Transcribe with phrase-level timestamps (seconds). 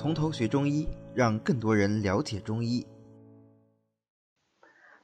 [0.00, 2.80] 从头学中医，让更多人了解中医。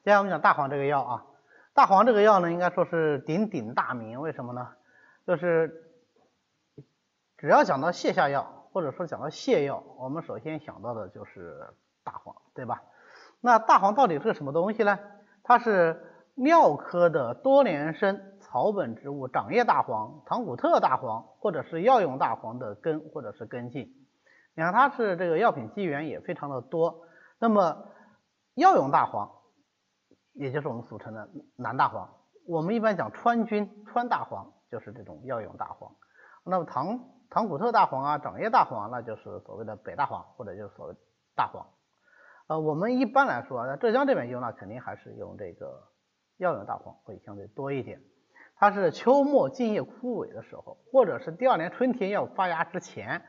[0.03, 1.27] 接下来我们讲大黄这个药啊，
[1.75, 4.23] 大黄这个药呢，应该说是鼎鼎大名。
[4.23, 4.69] 为什么呢？
[5.27, 5.93] 就是
[7.37, 12.83] 只要讲到泻下药，或者说讲到泻药，我们首先想到的就是大黄，对吧？
[13.43, 14.99] 那大黄到底是个什么东西呢？
[15.43, 16.03] 它是
[16.37, 23.93] 蓼科的多年生草本植物掌叶大黄、唐古特大黄，或者是药用大黄的根或者是根茎。
[24.57, 27.07] 你看它是这个药品基源也非常的多。
[27.39, 27.87] 那么
[28.55, 29.31] 药用大黄。
[30.39, 32.15] 也就是我们俗称的南大黄，
[32.47, 35.97] 我们一般讲川菌、川大黄，就是这种药用大黄。
[36.45, 40.95] 那么唐唐古特大黄啊、掌叶大黄，那就是所谓的北大黄，或者就是所谓
[41.35, 41.67] 大黄。
[42.49, 45.89] 呃，我们一般来说在浙江这边用，那肯定还是用这个
[46.37, 48.03] 药用大黄会相对多一点。
[48.57, 53.25] 它是秋末茎叶枯萎的时候，或者是第二年春天要发芽之前，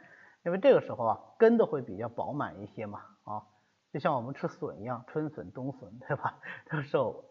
[0.48, 3.44] 因为这个时候啊，根都会比较饱满一些嘛，啊。
[3.92, 6.40] 就像我们吃笋一样，春笋、冬笋，对吧？
[6.68, 7.26] 这个时候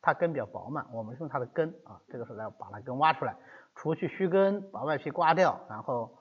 [0.00, 3.36] 它根比较饱满，我们用它的根啊，这个时候来把它根挖出来，
[3.74, 6.16] 除去须根，把外皮刮掉，然后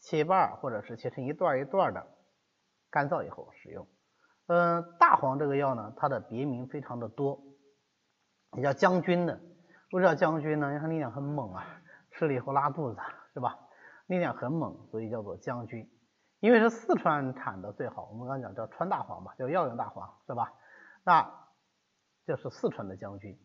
[0.00, 2.06] 切一半或者是切成一段一段的，
[2.90, 3.88] 干燥以后使用。
[4.48, 7.40] 嗯，大黄这个药呢，它的别名非常的多，
[8.58, 9.40] 也叫将军的。
[9.92, 10.66] 为什么叫将军呢？
[10.68, 11.64] 因为它力量很猛啊，
[12.10, 12.98] 吃了以后拉肚子，
[13.32, 13.58] 是吧？
[14.06, 15.90] 力量很猛，所以叫做将军。
[16.40, 20.52] 因为是四川产的最好，我们刚刚讲叫川大黄嘛，叫药用大黄，是吧？
[21.02, 21.48] 那
[22.26, 23.38] 就是四川的将军，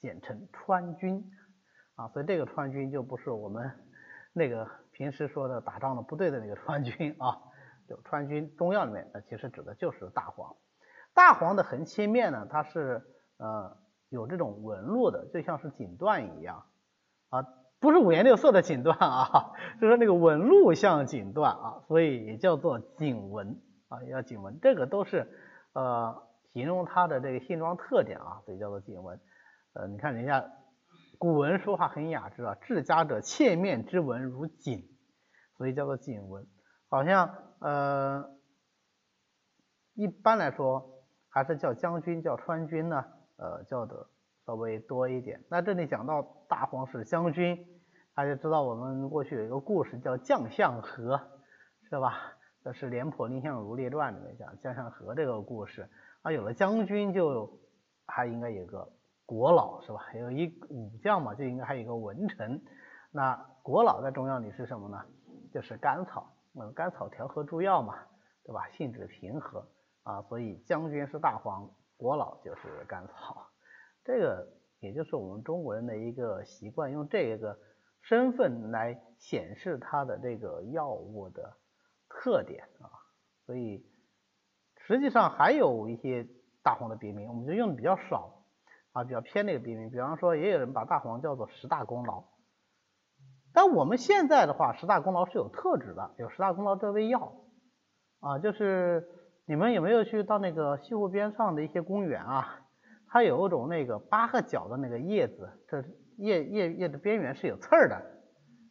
[0.00, 1.30] 简称川军
[1.94, 3.70] 啊，所以这个川军就不是我们
[4.32, 7.40] 那个平时说的打仗的部队的那个川军啊，
[7.88, 10.54] 就川军中药里面，那其实指的就是大黄。
[11.14, 13.02] 大黄的横切面呢，它是
[13.38, 13.76] 呃
[14.10, 16.66] 有这种纹路的，就像是锦缎一样
[17.30, 17.42] 啊。
[17.78, 25.30] 不是五颜六色的锦缎啊， 就是那个纹路像锦缎啊，所以也叫做锦纹啊，也叫锦纹，这个都是
[25.74, 29.20] 呃形容它的这个性状特点啊，所以叫做锦纹。
[29.74, 30.50] 呃，你看人家
[31.18, 34.88] 古文说话很雅致啊，治家者切面之纹如锦，
[35.58, 36.46] 所以叫做锦纹。
[36.88, 38.24] 好像呃
[39.94, 43.04] 一般来说还是叫将军叫川军呢，
[43.36, 44.08] 呃叫的。
[44.46, 45.44] 稍微多一点。
[45.50, 47.66] 那这里讲到大黄是将军，
[48.16, 51.20] 大家知道我们过去有一个故事叫将相和，
[51.90, 52.32] 是吧？
[52.64, 55.86] 这是《廉颇蔺相如列传》里面讲将相和这个故事。
[56.22, 57.60] 啊，有了将军就
[58.06, 58.90] 还应该有个
[59.26, 60.00] 国老，是吧？
[60.14, 62.58] 有一武将嘛，就应该还有一个文臣。
[63.10, 64.98] 那国老在中药里是什么呢？
[65.52, 66.32] 就是甘草。
[66.54, 67.98] 那甘草调和诸药嘛，
[68.44, 68.66] 对吧？
[68.70, 69.62] 性质平和
[70.04, 73.46] 啊，所以将军是大黄，国老就是甘草。
[74.02, 74.48] 这个
[74.80, 77.58] 也就是我们中国人的一个习惯，用这个
[78.08, 81.56] 身份来显示它的这个药物的
[82.08, 82.86] 特点啊，
[83.44, 83.84] 所以
[84.76, 86.28] 实际上还有一些
[86.62, 88.44] 大黄的别名，我们就用的比较少
[88.92, 89.90] 啊，比较偏那个别名。
[89.90, 92.24] 比方说，也有人把大黄叫做十大功劳，
[93.52, 97.34] 但我们现在的话，十大功劳是有特指的，有十大功劳这味药
[98.20, 99.08] 啊，就是
[99.46, 102.60] 你们有没有去到那个西湖边上的一些公园啊？
[103.08, 105.84] 它有一种那个八个角的那个叶子，这
[106.16, 108.02] 叶叶叶的边缘是有刺儿的，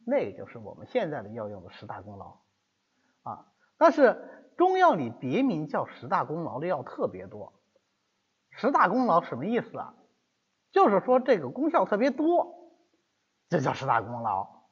[0.06, 2.40] 那个就是我们现在的药用的十大功劳
[3.24, 3.46] 啊。
[3.78, 7.54] 但是中药里别名叫十大功劳的药特别多，
[8.52, 9.94] 十大功劳什么意思啊？
[10.72, 12.74] 就是说这个功效特别多，
[13.50, 14.66] 这叫十大功劳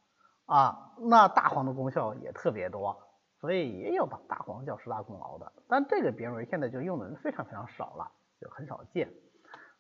[0.46, 0.96] 啊。
[1.10, 2.98] 那大黄的功效也特别多，
[3.40, 9.14] 所以也有把大黄叫十大功劳的，但这个别名现在就用的人非常非常少了，就很少见。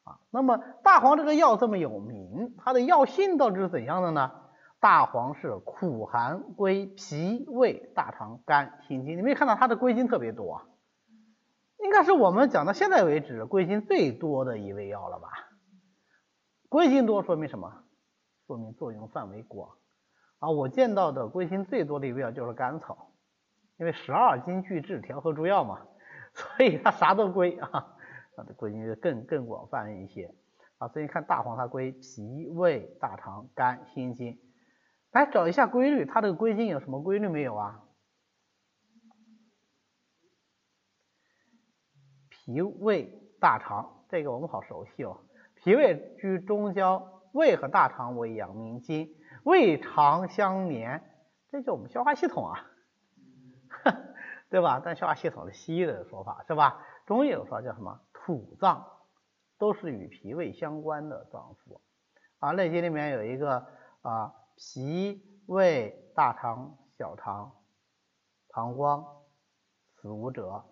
[0.04, 4.32] 啊，那么大黄这个药这么有名，它的药性到底是怎样的呢？
[4.80, 10.62] 大黄是苦寒归脾胃大肠肝心经，你没看到它的归经特别多，
[11.80, 15.30] 应该是我们讲到现在为止归经最多的一味药了吧？
[16.68, 17.72] 归经多说明什么？
[18.46, 19.70] 说明作用范围广
[20.40, 20.50] 啊！
[20.50, 23.14] 我见到的归经最多的一味药就是甘草，
[23.78, 25.80] 因为十二经俱治，调和诸药嘛，
[26.34, 27.96] 所以它啥都归啊。
[28.36, 30.34] 它的归经就更更广泛一些
[30.78, 34.40] 啊，所以你看大黄它归脾胃大肠肝心经，
[35.12, 37.84] 来找一下规律，它这个归经有什么规律没有啊？
[42.30, 43.10] 脾胃
[43.40, 45.22] 大肠这个我们好熟悉哦，
[45.56, 51.02] 脾胃居中焦，胃和大肠为阳明经，胃肠相连，
[51.50, 52.66] 这就我们消化系统啊，
[54.50, 54.82] 对吧？
[54.84, 56.86] 但消化系统是西医的说法是吧？
[57.06, 58.02] 中医有说叫什么？
[58.26, 58.88] 土脏
[59.58, 61.82] 都是与脾胃相关的脏腑
[62.40, 63.68] 啊，《内经》里面有一个
[64.02, 67.52] 啊，脾胃大肠、小肠、
[68.48, 69.06] 膀胱、
[69.96, 70.64] 此五者，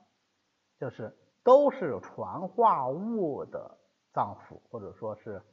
[0.80, 3.78] 就是都是传化物的
[4.14, 5.44] 脏腑或者说是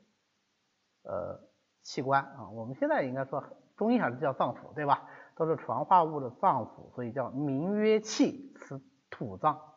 [1.02, 1.40] 呃
[1.82, 2.48] 器官啊。
[2.50, 3.42] 我们现在应该说
[3.76, 5.08] 中医还是叫脏腑对吧？
[5.34, 8.80] 都是传化物的脏腑，所以叫名曰气，此
[9.10, 9.67] 土脏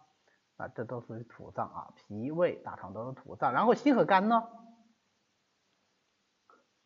[0.62, 1.94] 啊，这都属于土脏啊。
[1.96, 4.44] 脾胃大肠都是土脏，然后心和肝呢？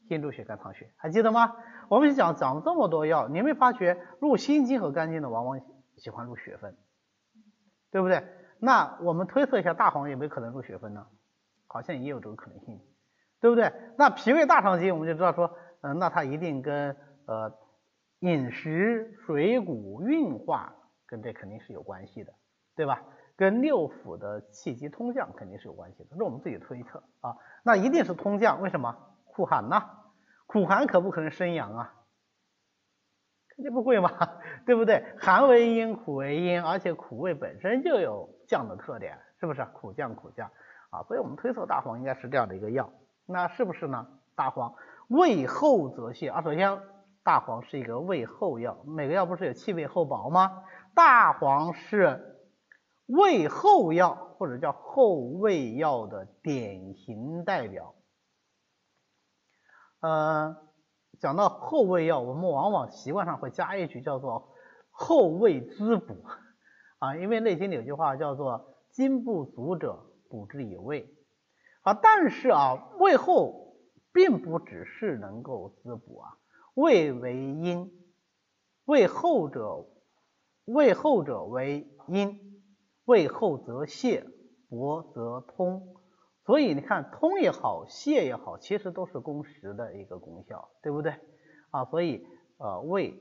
[0.08, 1.56] 心主血、肝藏血，还记得吗？
[1.90, 5.60] 我们讲讲了这么多药，你没发觉入心经和肝经的往往
[5.98, 6.78] 喜欢入血分，
[7.92, 8.24] 对不对？
[8.60, 11.08] 那我们推测一下，大黄有没有可能入血分呢？
[11.68, 12.80] 好像也有这个可能性，
[13.42, 13.74] 对不对？
[13.98, 16.96] 那脾胃大肠经我们就知道说，嗯，那它一定跟
[17.26, 17.52] 呃
[18.20, 20.76] 饮食、水谷、运化
[21.08, 22.32] 跟这肯定是有关系的，
[22.76, 23.04] 对吧？
[23.38, 27.38] 跟六腑的气机通降肯定是有关系的，这是我们自己推测啊。
[27.64, 28.96] 那一定是通降，为什么？
[29.26, 29.84] 苦寒呐，
[30.46, 31.94] 苦寒可不可能生阳啊？
[33.56, 34.10] 肯定不会嘛，
[34.66, 35.06] 对不对？
[35.20, 39.66] 寒为阴，苦为阴，而且苦味本身就有降的特点，是不是？
[39.74, 40.52] 苦降苦降
[40.90, 42.92] 啊，所以我们推测大黄应该是这样的一个药，
[43.26, 44.08] 那是不是呢？
[44.36, 44.76] 大黄
[45.08, 46.80] 味厚则泻啊，首先
[47.24, 50.64] 大黄是一个味厚药，每个药不是有气味厚薄吗？
[50.94, 52.35] 大黄是
[53.08, 57.96] 味厚药或者叫后味药的典型代表。
[60.02, 60.56] 呃，
[61.20, 64.54] 讲到后味药，我们往往习惯上会加一句叫做
[64.92, 66.24] 后味滋补
[67.00, 71.16] 啊，因为《内经》里有句话叫做精不足者补之以味
[71.82, 71.94] 啊。
[71.94, 73.78] 但是啊，味后
[74.14, 76.38] 并不只是能够滋补啊，
[76.76, 77.92] 味为阴，
[78.86, 79.88] 味后者
[80.66, 82.55] 味后者为阴，
[83.06, 84.26] 胃厚则泻，
[84.70, 85.96] 薄则通。
[86.46, 91.16] 所以你看，通也好，泻也好，其实都是攻食的一个功效，对不对？
[91.72, 92.26] 啊，所以
[92.58, 93.20] 呃，胃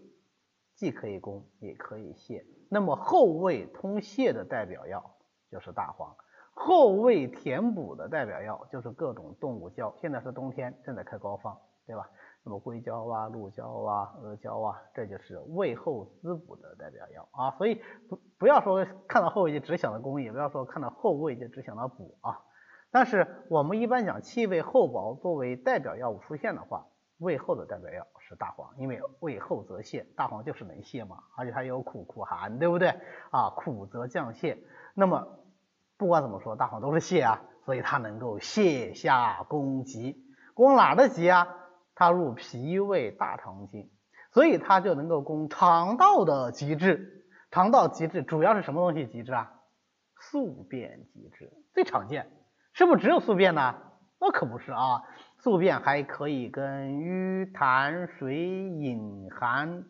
[0.77, 2.45] 既可以攻，也可以泻。
[2.71, 5.17] 那么后胃通泻的代表药
[5.51, 6.15] 就是大黄，
[6.53, 9.95] 后胃填补的代表药就是各种动物胶。
[10.01, 12.11] 现在是冬天，正在开膏方，对吧？
[12.45, 17.51] 那么硅胶啊、鹿胶啊、阿胶啊，这就是胃后滋补的代表药啊。
[17.57, 22.43] 所以不不要说看到后胃就只想到攻，也不要说看到后胃就只想到补啊。
[22.91, 26.87] 但是我们一般讲气味厚薄作为代表药物出现的话，
[27.19, 32.91] 胃后的代表药是大黄，因为胃厚则泻，大黄就是能泻嘛，而且它有苦苦寒，对不对
[33.31, 33.51] 啊？
[33.57, 34.59] 苦则降泻，
[34.95, 35.27] 那么
[35.97, 40.23] 不管怎么说，大黄都是泻啊，所以它能够泻下攻急，
[40.55, 41.49] 攻哪的急啊？
[41.95, 43.91] 它入脾胃大肠经，
[44.33, 47.27] 所以它就能够攻肠道的极致。
[47.51, 49.53] 肠道极致主要是什么东西极致啊？
[50.19, 52.31] 宿便极致最常见。
[52.73, 53.77] 是不是只有宿便呢？
[54.21, 55.05] 那可不是啊，
[55.39, 59.85] 宿便还可以跟瘀痰水饮寒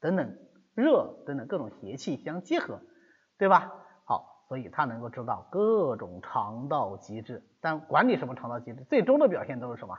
[0.00, 0.36] 等等
[0.74, 2.80] 热等等各种邪气相结合，
[3.38, 3.72] 对吧？
[4.04, 9.98] 好，所以它能够知道各种肠道机制，但管你什么肠道机制，最终的表现都是什么？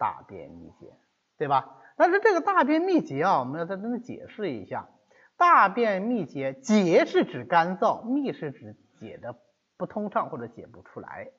[0.00, 0.92] 大便秘结，
[1.38, 1.76] 对吧？
[1.94, 4.88] 但是这个大便秘结啊，我们要在这里解释一下，
[5.36, 9.36] 大便秘结，结是指干燥，秘是指解的。
[9.76, 11.30] 不通畅或者解不出来，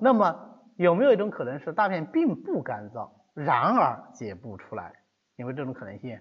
[0.00, 4.94] 那么有没有一种可能是大便并不干燥，然而解不出来？
[5.36, 6.18] 有没有这种可能性？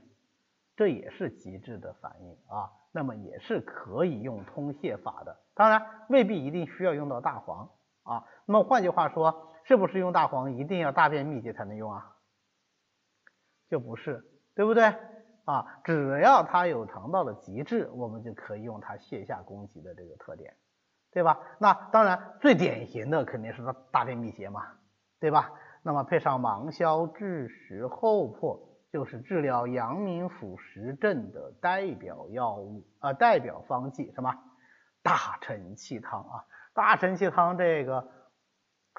[0.76, 7.70] 这也是极致的反应啊，那么也是可以用通泻法的，当然未必一定需要用到大黄
[8.04, 8.26] 啊。
[8.46, 12.16] 那么换句话说，是不是用大黄一定要大便秘结才能用啊？
[13.70, 14.24] 就不是，
[14.56, 14.96] 对不对
[15.46, 15.80] 啊？
[15.84, 20.56] 只要它有肠道的极致，我们就可以用它泻下攻击的这个特点。
[21.10, 21.40] 对吧？
[21.58, 24.68] 那当然最典型的肯定是它大便秘结嘛，
[25.20, 25.52] 对吧？
[25.82, 28.60] 那么配上芒硝枳实厚朴，
[28.92, 34.32] 就是治疗阳明腑实症的代表药物啊，代表方剂什么？
[35.02, 38.08] 大承气汤啊，大承气汤这个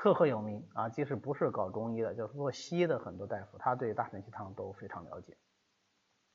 [0.00, 5.36] 赫赫有名啊，即使不是搞中医的，就是做西医的很多大夫，他对大承气汤都非常了解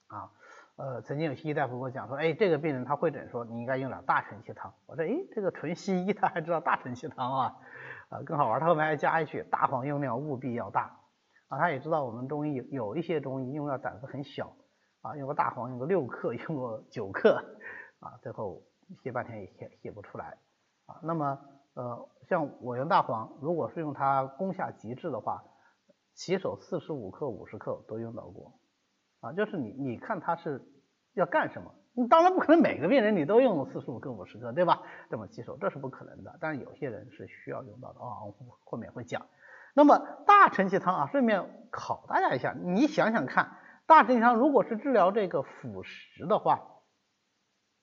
[0.08, 0.30] 啊。
[0.76, 4.74] 呃，曾经有西医大夫跟我讲说，哎，这个病人他会诊说你应该用点大承气汤。
[4.86, 7.56] 我说，哎，这个纯西医他还知道大承气汤啊？
[8.10, 11.00] 啊，更好玩，他后面还加一句，大黄用量务必要大
[11.48, 11.58] 啊。
[11.58, 14.54] 他也知道我们中医有有一些中医用药胆子很小
[15.02, 17.38] 啊，用个大黄用个六克， 用个九克
[18.00, 18.62] 啊，最后
[19.04, 20.38] 泻半天也泻泻不出来
[20.86, 21.00] 啊。
[21.02, 21.40] 那么
[21.74, 25.44] 呃，像我用大黄，如果是用它攻下极致的话，
[26.14, 28.60] 起手四十五克、五十克都用到过。
[29.22, 30.62] 啊，就是你，你看他是
[31.14, 31.74] 要干什么？
[31.96, 34.82] 你当然不可能每个病人你都用四十五克、五十克，对吧？
[35.10, 36.38] 这么起手，这是不可能的。
[36.42, 38.34] 但是有些人是需要用到的啊，我
[38.66, 39.26] 后面会讲。
[39.76, 46.82] 那么大承气汤啊，顺便考大家一下，你想想看，大承气汤如果是治疗这个腐蚀的话，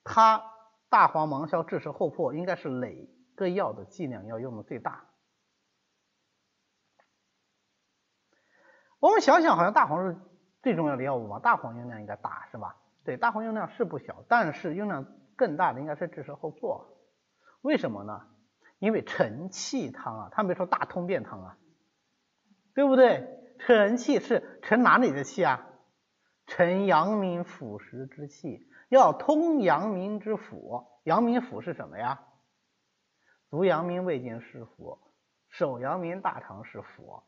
[0.03, 0.43] 它
[0.89, 3.09] 大黄、芒硝、炙石、厚朴，应该是累
[3.45, 5.05] 个药的剂量要用的最大？
[8.99, 10.19] 我们想想，好像大黄是
[10.61, 12.77] 最重要的药物嘛，大黄用量应该大是吧？
[13.03, 15.05] 对，大黄用量是不小，但是用量
[15.35, 16.85] 更大的应该是炙石厚朴。
[17.61, 18.27] 为什么呢？
[18.77, 21.57] 因为承气汤啊，他没说大通便汤啊，
[22.75, 23.27] 对不对？
[23.59, 25.67] 承气是承哪里的气啊？
[26.45, 30.85] 承阳明腑实之气，要通阳明之腑。
[31.03, 32.23] 阳明腑是什么呀？
[33.51, 34.97] 足阳明胃经是腑，
[35.49, 37.21] 手阳明大肠是腑。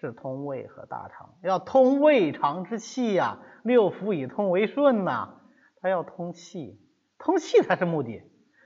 [0.00, 5.40] 是通胃和大肠，要通胃肠之气呀，六腑以通为顺呐，
[5.80, 6.80] 它要通气，
[7.18, 8.22] 通气才是目的，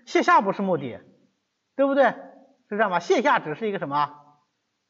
[0.06, 1.00] 泻下不是目的，
[1.74, 2.04] 对不对？
[2.68, 2.98] 是这样吧？
[3.00, 4.14] 泻下只是一个什么？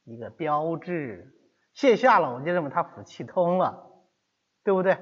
[0.03, 1.33] 一个标志，
[1.77, 3.89] 泻下了我们就认为它腑气通了，
[4.65, 4.95] 对不对？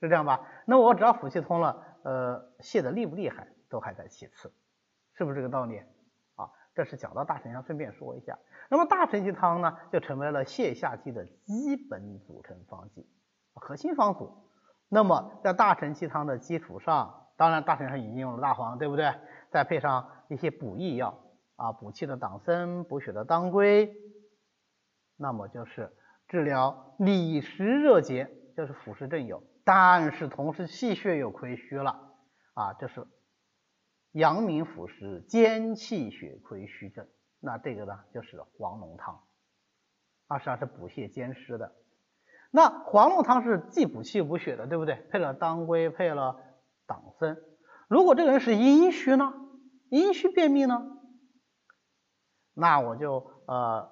[0.00, 0.44] 是这样吧？
[0.66, 4.52] 那我只要腑气通了，呃，泻的厉不厉害都还在其次，
[5.14, 5.80] 是不是这个道理？
[6.74, 8.38] 这是讲到大承气顺便说一下。
[8.68, 13.08] 那么大承气汤呢，就成为了泻下剂的基本组成方剂，
[13.54, 14.48] 核心方组。
[14.88, 19.12] 那么在大承气汤的基础上，当然大承气汤已经用了大黄，对不对？
[19.50, 21.18] 再配上一些补益药
[21.56, 23.92] 啊，补气的党参，补血的当归，
[25.16, 25.92] 那么就是
[26.28, 32.14] 治疗里实热结，就是腐蚀症有，但是同时气血又亏虚了
[32.54, 33.04] 啊，这是
[34.12, 37.06] 阳明腑实兼气血亏虚症。
[37.40, 39.22] 那这个呢，就是黄龙汤，
[40.26, 41.72] 啊，实际上是补泻兼施的。
[42.50, 44.96] 那黄龙汤是既补气补血的，对不对？
[45.10, 46.36] 配了当归，配了
[46.86, 47.38] 党参。
[47.88, 49.32] 如果这个人是阴虚呢？
[49.88, 50.98] 阴虚便秘呢？
[52.52, 53.90] 那我就呃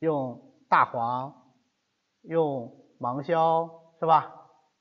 [0.00, 1.54] 用大黄，
[2.22, 4.34] 用芒硝，是吧？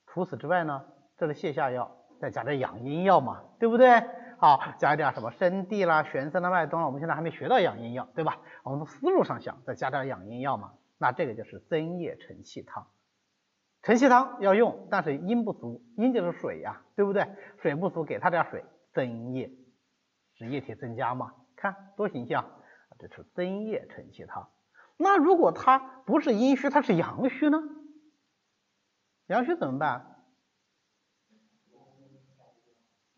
[0.07, 0.85] 除此之外呢，
[1.17, 4.03] 这是泻下药，再加点养阴药嘛，对不对？
[4.41, 8.39] 好，加一点什么生地啦、玄参啦、麦冬啦，我们现在还没学到养阴药，对吧？
[8.63, 12.87] 我们从思路上想，再加点养阴药嘛，那这个就是增液承气汤。
[13.83, 17.29] 承气汤要用，但是阴不足，阴就是水呀，对不对？
[17.61, 19.51] 水不足，给他点水增液，
[20.33, 21.35] 使液体增加嘛。
[21.55, 22.43] 看多形象，
[22.97, 24.49] 这是增液承气汤。
[24.97, 27.59] 那如果他不是阴虚，他是阳虚呢？
[29.27, 30.20] 阳虚怎么办？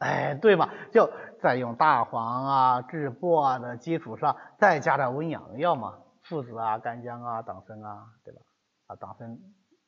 [0.04, 0.74] 哎，对吧？
[0.92, 1.10] 就
[1.42, 8.42] 在用大黄啊、炙柏啊的基础上，再加点温阳药嘛，附子啊、干姜啊、党参啊，对吧？
[8.88, 9.38] 啊，党参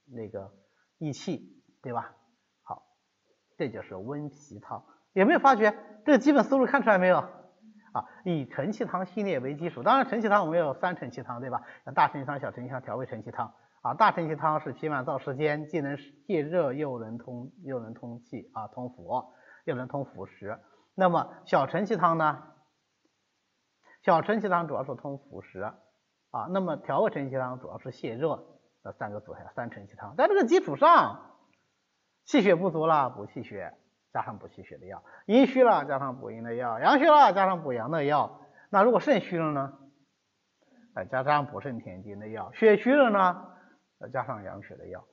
[0.05, 0.53] 那个
[0.99, 2.15] 益气，对吧？
[2.63, 2.83] 好，
[3.57, 4.85] 这就是温脾汤。
[5.11, 7.17] 有没有发觉这个基本思路看出来没有？
[7.91, 11.61] 啊，以承气汤系列为基础，当然承气汤我们有三承气汤，对吧？
[11.93, 13.53] 大承气汤、小承气汤、调味承气汤。
[13.81, 19.27] 啊，大承气汤是脾满燥湿间，既能泻热又能通又能通气啊，通腑。
[19.65, 20.59] 又能通腐蚀，
[20.95, 22.43] 那么小承气汤呢？
[24.03, 25.73] 小承气汤主要是通腐蚀
[26.29, 28.45] 啊，那么调胃承气汤主要是泻热，
[28.83, 30.15] 这三个组合三承气汤。
[30.15, 31.37] 在这个基础上，
[32.23, 33.73] 气血不足了补气血，
[34.13, 38.41] 加上补气血的药；阴虚了加上补阴的药；阳虚了加上补阳的药。
[38.69, 39.73] 那如果肾虚了呢？
[40.93, 43.47] 再加上补肾填精的药；血虚了呢？
[43.99, 45.03] 再加上养血的药。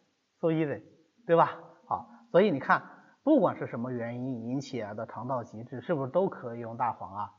[0.41, 0.83] 所以的，
[1.27, 1.59] 对吧？
[1.89, 2.92] 好，所以你看。
[3.23, 7.31] 不管是什么原因引起来的肠道积滞，是不是都可以用大黄啊？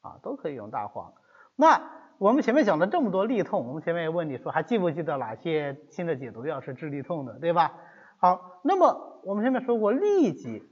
[0.00, 1.14] 啊，都可以用大黄。
[1.54, 1.80] 那
[2.18, 7.78] 我们前面讲了这么多利痛，我们前面也问你说，还记不记得哪些新的解毒药是治利痛的，对吧？
[8.18, 10.62] 好，那么我们前面说过，痢疾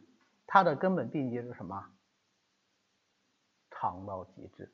[0.46, 1.84] 它的根本病机是什么？
[3.70, 4.72] 肠道积滞，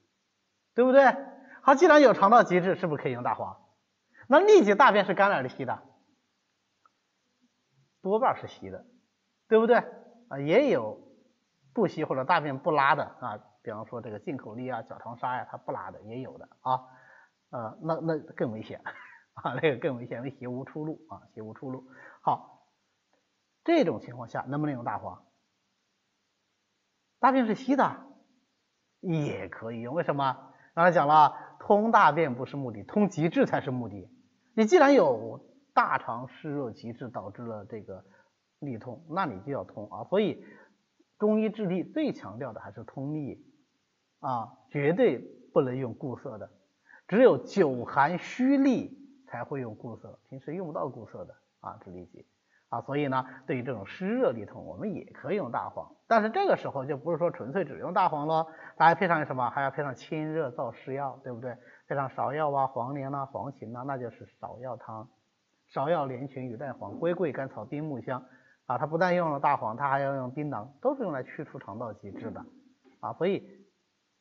[0.75, 1.05] 对不对？
[1.63, 3.59] 好，既然有肠道积滞，是不是可以用大黄？
[4.29, 5.83] 那痢疾大便是干还是稀的？
[8.01, 8.87] 多半是稀的。
[9.53, 9.77] 对不对
[10.29, 10.39] 啊？
[10.39, 10.99] 也有
[11.75, 16.81] 不稀或者大便不拉的啊，比方说这个进口痢啊、小肠沙呀，它不拉的也有的啊，
[17.51, 18.81] 呃，那那更危险
[19.35, 21.87] 啊，那个更危险，因为血无出路啊，邪无出路。
[22.23, 22.67] 好，
[23.63, 25.23] 这种情况下能不能用大黄？
[27.21, 28.07] 大便是稀的
[29.01, 30.55] 也可以用，为什么？
[30.75, 34.09] 刚才讲了，通大便不是目的，通极致才是目的。
[34.55, 35.45] 你既然有
[35.75, 38.03] 大肠湿热极致导致了这个。
[38.65, 40.45] 利通，那你就要通啊，所以
[41.19, 43.45] 中医治痢最强调的还是通利
[44.21, 45.19] 啊，绝对
[45.53, 46.51] 不能用固涩的，
[47.07, 52.27] 只有久寒虚利才会用固涩，平时用不到固涩的啊治痢疾
[52.69, 58.47] 啊，所以呢，对于这种湿热利痛，我们也可以用大黄，但是这个时候就不是说纯粹只用大黄了，
[58.79, 59.51] 还配上什么？
[59.51, 61.57] 还要配上清热燥湿药，对不对？
[61.87, 65.11] 配上芍药啊、黄连啊、黄芩啊，那就是芍药汤，
[65.71, 68.25] 芍药连群羽带黄，龟桂甘草丁木香。
[68.67, 72.45] 啊，它不但用了大黄，它还要用槟榔，都是用来去除肠道积滞的。
[73.01, 73.43] 啊，所以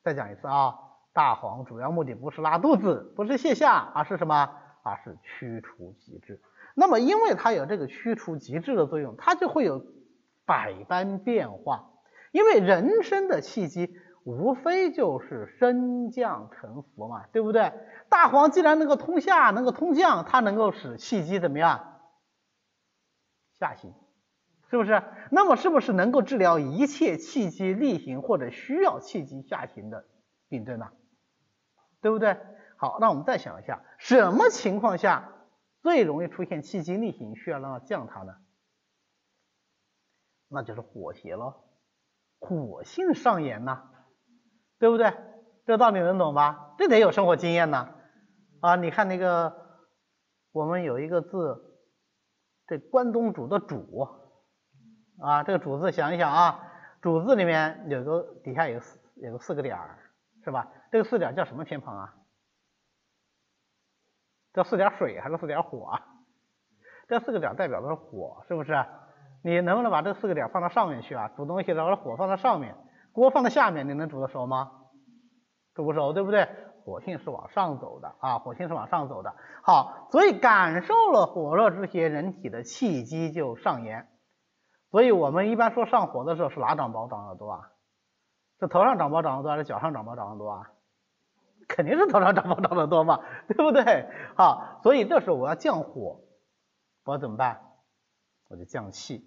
[0.04, 0.76] 再讲一次啊，
[1.14, 4.50] 大黄主要目的不是拉肚子，不是泻下，而是什么？
[4.84, 6.42] 而是驱除积滞。
[6.74, 9.86] 那么因为它有这个驱除积滞的作用，它就会有
[10.46, 11.88] 百般变化。
[12.32, 13.94] 因为人生的契机
[14.24, 17.74] 无非就是升降沉浮嘛，对不对？
[18.10, 22.00] 大黄既然能够通下，能够通降，它能够使气机怎么样？
[23.60, 23.94] 下行。
[24.72, 25.04] 是不是？
[25.32, 30.06] 那么是不是能够治疗一切气机逆行或者需要气机下行的
[30.48, 30.88] 病症呢？
[32.01, 32.38] 对不对？
[32.78, 35.30] 好，那我们再想一下，什么情况下
[35.82, 38.34] 最容易出现气机逆行，需要让它降它呢？
[40.48, 41.66] 那就是火邪咯，
[42.40, 43.90] 火性上炎呐，
[44.80, 45.13] 对不对？
[45.66, 46.75] 这道理能懂吧？
[46.78, 47.94] 这得有生活经验呐。
[48.62, 49.54] 啊，你看那个，
[50.54, 51.62] 我们有一个字，
[52.68, 54.21] 这关东煮的煮。
[55.22, 60.00] 啊，这个主字想一想啊，主字里面有个底下有四有个四个点儿，
[60.44, 60.68] 是吧？
[60.92, 62.13] 这个四点叫什么偏旁啊？
[64.54, 66.01] 叫四点水还是四点火啊？
[67.08, 68.74] 这四个点代表的是火，是不是？
[69.44, 71.30] 你能不能把这四个点放到上面去啊？
[71.36, 72.75] 煮东西的话，火放在上面，
[73.12, 74.72] 锅放在下面，你能煮得熟吗？
[75.74, 76.50] 煮不熟，对不对？
[76.84, 79.36] 火性是往上走的啊，火性是往上走的。
[79.63, 84.08] 好，所以感受了火热之邪，人体的气机就上炎。
[84.92, 87.72] 所以我们一般说上火的时候是哪长包长得多啊？
[88.60, 90.72] 是头上长包长得多还是脚上长包长得多啊？
[91.68, 94.08] 肯定是头上长包长得多嘛，对不对？
[94.36, 96.20] 好，所以这时候我要降火，
[97.06, 97.62] 我怎么办？
[98.50, 99.26] 我就降气，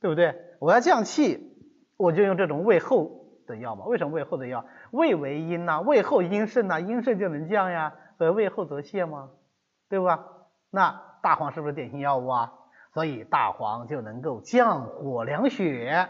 [0.00, 0.36] 对不对？
[0.60, 1.56] 我要降气，
[1.96, 3.86] 我就用这种胃后的药嘛。
[3.86, 4.66] 为什么胃后的药？
[4.90, 9.30] 胃为阴呐，胃后阴肾呐，阴肾就能降呀，所以胃后则泻嘛，
[9.88, 10.28] 对吧？
[10.70, 12.52] 那大黄是不是典型药物啊？
[12.92, 16.08] 所以大黄就能够降火凉血。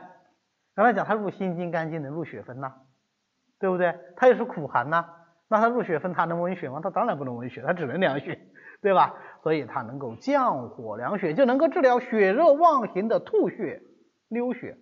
[0.74, 2.72] 刚才讲它入心经肝经能入血分呐，
[3.58, 3.98] 对不对？
[4.16, 5.04] 它又是苦寒呐，
[5.48, 6.80] 那它入血分它能温血吗？
[6.82, 8.40] 它当然不能温血，它只能凉血，
[8.80, 9.14] 对吧？
[9.42, 13.82] 所以它能够降火凉血，就能够治疗血热妄行的吐血、
[14.28, 14.78] 溜血。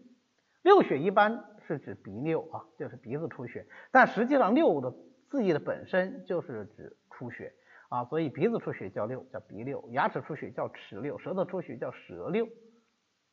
[0.62, 4.92] 溜血一般是指鼻溜啊，就是鼻子出血，但实际上溜的
[5.31, 7.53] 字义的本身就是指出血。
[7.88, 12.46] 啊，所以鼻子出血叫六，叫鼻六；牙齿出血叫齿六；舌头出血叫舌六，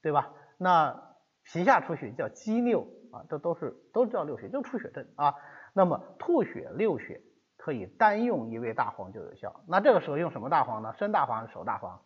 [0.01, 0.33] 对吧？
[0.57, 5.35] 那皮下出血叫肌六啊，这都是都叫六血，就出血症啊。
[5.73, 7.21] 那么吐血、六血
[7.57, 9.63] 可以单用一味大黄就有效。
[9.67, 10.93] 那这个时候用什么大黄呢？
[10.93, 12.01] 生大黄还是熟大黄？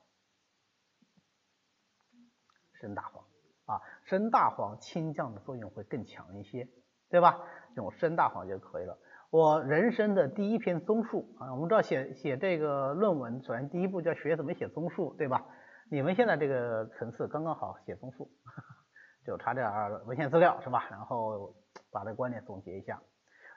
[2.81, 3.23] 生大黄
[3.65, 6.67] 啊，生大黄清降的作用会更强一些，
[7.09, 7.39] 对吧？
[7.75, 8.97] 用生大黄就可以了。
[9.31, 15.45] 我人生的第一篇综述啊，我们知道写写这个论文，首先第一步就要学怎么写综述，对吧？
[15.91, 18.31] 你们现在这个层次刚刚好写综述，
[19.27, 19.71] 就查点
[20.07, 20.87] 文献资料是吧？
[20.89, 21.53] 然后
[21.91, 23.01] 把这观点总结一下。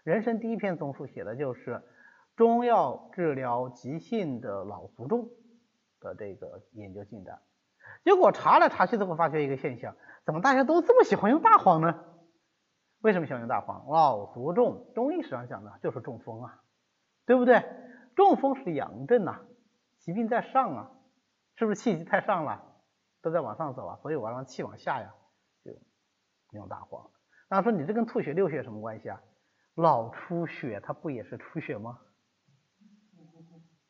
[0.05, 1.83] 人生第一篇综述写的就是
[2.37, 5.31] 中药治疗急性的脑卒中
[6.01, 7.41] 的这个研究进展。
[8.05, 12.05] 结果查来查去最后发觉一个现象，怎么大家都这么喜欢用大黄呢？
[13.03, 13.85] 为什么喜欢用大黄？
[13.91, 16.63] 脑卒中，中医史上讲的就是中风啊，
[17.27, 17.65] 对不对？
[18.15, 19.41] 中风是阳症呐，
[19.99, 20.91] 疾病在上啊，
[21.57, 22.63] 是不是气机太上了，
[23.21, 23.99] 都在往上走啊？
[24.03, 25.13] 所以我让气往下呀，
[25.65, 25.73] 就
[26.53, 27.11] 用大黄。
[27.51, 29.21] 那说你这跟吐血流血什么关系啊？
[29.75, 31.99] 脑出血它不也是出血吗？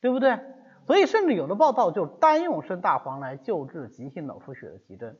[0.00, 0.38] 对不对？
[0.86, 5.16] 所以甚至有的报道就单用生大黄来救治急性脑出血的急症。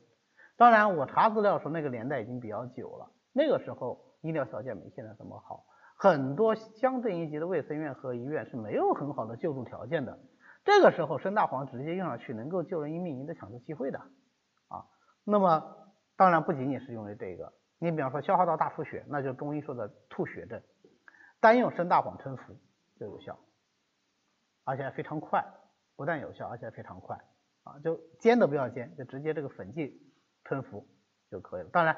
[0.57, 3.11] 当然我查资料说那个年代已经比较久了。
[3.33, 5.65] 那个时候医疗条件没现在这么好，
[5.97, 10.17] 很多乡镇一级的卫生院和医院是没有很好的救助条件的。
[10.63, 13.99] 这个时候生大黄直接用上去，能够救人一命赢得抢救机会的
[14.67, 14.85] 啊。
[15.23, 20.61] 那么当然不仅仅是用于这个，你比方说消化道大出血，那就中医说的吐血症，
[21.41, 22.55] 单用生大黄吞服
[22.99, 23.39] 就有效，
[24.63, 25.43] 而且还非常快，
[25.95, 27.17] 不但有效，而且还非常快
[27.63, 27.79] 啊。
[27.79, 29.99] 就煎都不要煎，就直接这个粉剂
[30.43, 30.87] 吞服
[31.29, 31.69] 就可以了。
[31.73, 31.97] 当然。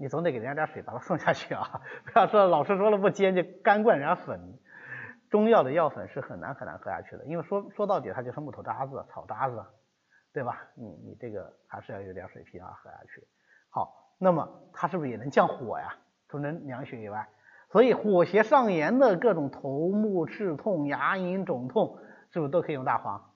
[0.00, 1.82] 你总得给人家点水把它送下去啊！
[2.04, 4.40] 不要说老师说了不煎就干灌人家粉，
[5.28, 9.64] 中药的药粉是很难很难喝下去的，因为说说到底它就是木头渣子、草渣子，
[10.32, 10.62] 对吧？
[10.76, 13.26] 你你这个还是要有点水平啊，喝下去。
[13.70, 15.96] 好，那么它是不是也能降火呀？
[16.28, 17.28] 除能凉血以外，
[17.72, 21.98] 所以火邪上炎的各种头目赤痛、牙龈肿痛，
[22.30, 23.32] 是不是都可以用大黄？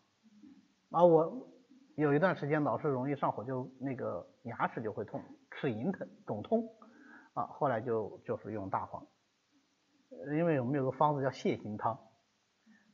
[0.92, 1.48] 啊，我
[1.96, 5.20] 有一段时间老是容易上火，就那个牙齿就会痛。
[5.60, 6.68] 是隐疼肿痛
[7.34, 9.06] 啊，后来就就是用大黄，
[10.36, 11.98] 因为我们有个方子叫泻心汤，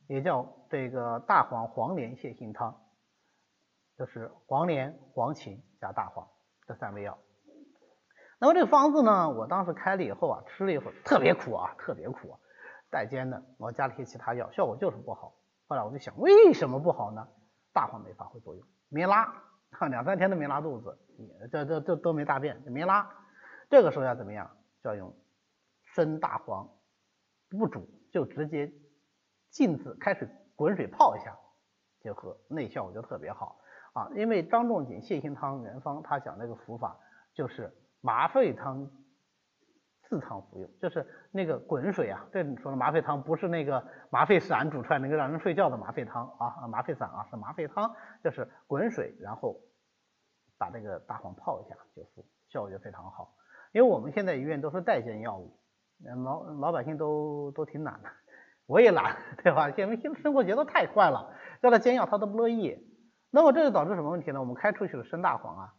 [0.07, 2.81] 也叫这个大黄黄连泻心汤，
[3.97, 6.27] 就是黄连、黄芩加大黄
[6.67, 7.17] 这三味药。
[8.39, 12.39] 那么这个方子呢，我当时开了以后啊，吃了一会儿，特别苦啊，特别苦，啊
[12.89, 15.35] 带尖的，我加了些其他药，效果就是不好。
[15.67, 17.27] 后来我就想，为什么不好呢？
[17.73, 19.31] 大黄没发挥作用，没拉，
[19.71, 20.97] 哈两三天都没拉肚子，
[21.51, 23.09] 这这这都没大便，没拉。
[23.69, 24.49] 这个时候要怎么样？
[24.83, 25.13] 就要用
[25.83, 26.69] 生大黄，
[27.49, 28.71] 不煮就直接
[29.49, 31.37] 浸渍开水滚水泡一下
[32.01, 33.59] 就喝，那效果就特别好
[33.93, 34.09] 啊。
[34.15, 36.97] 因为张仲景泻心汤原方他讲那个服法
[37.33, 38.89] 就是麻沸汤
[40.09, 49.55] 自汤服用，就是那个滚水啊，这你说的麻沸汤不是那个麻沸散煮出来能够让人睡觉的麻沸汤啊，麻沸散啊是麻沸汤，就是滚水然后
[50.57, 53.35] 把这个大黄泡一下就服，效果就非常好。
[53.71, 55.55] 因为我们现在医院都是代煎药物，
[56.23, 58.09] 老老百姓都都挺懒的，
[58.65, 59.69] 我也懒，对吧？
[59.69, 62.75] 因为现在生活节奏太快了，叫他煎药他都不乐意。
[63.29, 64.39] 那么这就导致什么问题呢？
[64.39, 65.73] 我们开出去的生大黄啊，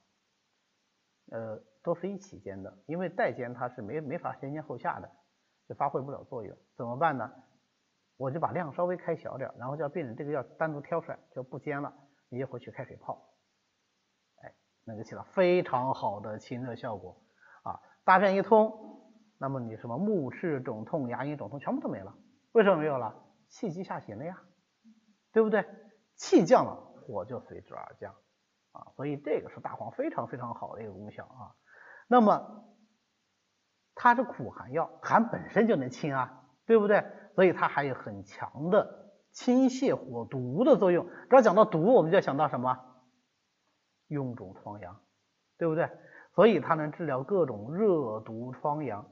[1.32, 5.10] 呃，都是一起煎的，因为代煎它是没没法先煎后下的，
[5.68, 6.56] 就发挥不了作用。
[6.76, 7.30] 怎么办呢？
[8.16, 11.90] 我就把量稍微开小点，然后叫病人这个药单独挑出来，就不煎了，
[12.28, 13.30] 你就回去开水泡，
[14.42, 17.16] 哎，能够起到非常好的清热效果
[17.62, 17.80] 啊。
[18.04, 22.14] 大便一通，那么你什么目赤肿痛、牙龈肿痛全部都没了，
[22.52, 23.24] 为什么没有了？
[23.48, 24.38] 气机下行了呀，
[25.32, 25.64] 对不对？
[26.16, 28.14] 气降了，火就随之而降
[28.72, 31.56] 啊，所以这个是大黄非常非常好的一个功效啊。
[32.10, 32.66] 那么
[33.94, 37.04] 它是苦寒药，寒本身就能清啊，对不对？
[37.36, 41.06] 所以它还有很强的清泻火毒的作用。
[41.06, 42.76] 只要讲到毒，我们就要想到什么？
[44.08, 45.00] 臃肿疮疡，
[45.56, 45.88] 对不对？
[46.34, 49.08] 所以它能治疗各种热毒疮疡。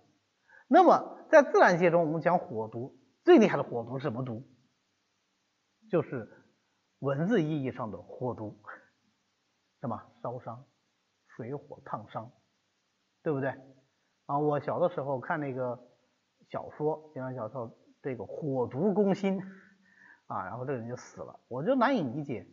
[0.67, 4.43] 那么在自然界中，我们讲火毒最厉害的火毒是什么毒？
[5.89, 6.29] 就是
[6.99, 8.61] 文字意义上的火毒，
[9.81, 10.67] 什么烧伤、
[11.37, 12.33] 水火烫伤，
[13.23, 13.55] 对不对？
[14.27, 15.79] 啊，我小的时候看那个
[16.51, 17.71] 小说，经常小说
[18.03, 19.43] 这个火毒攻心
[20.27, 22.47] 啊，然后这个人就死了，我就难以理解，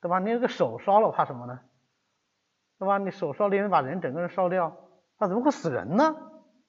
[0.00, 0.18] 对吧？
[0.18, 1.60] 你这个手烧了，怕什么呢？
[2.78, 2.98] 对吧？
[2.98, 4.76] 你手烧了，把人整个人烧掉，
[5.18, 6.16] 他怎么会死人呢？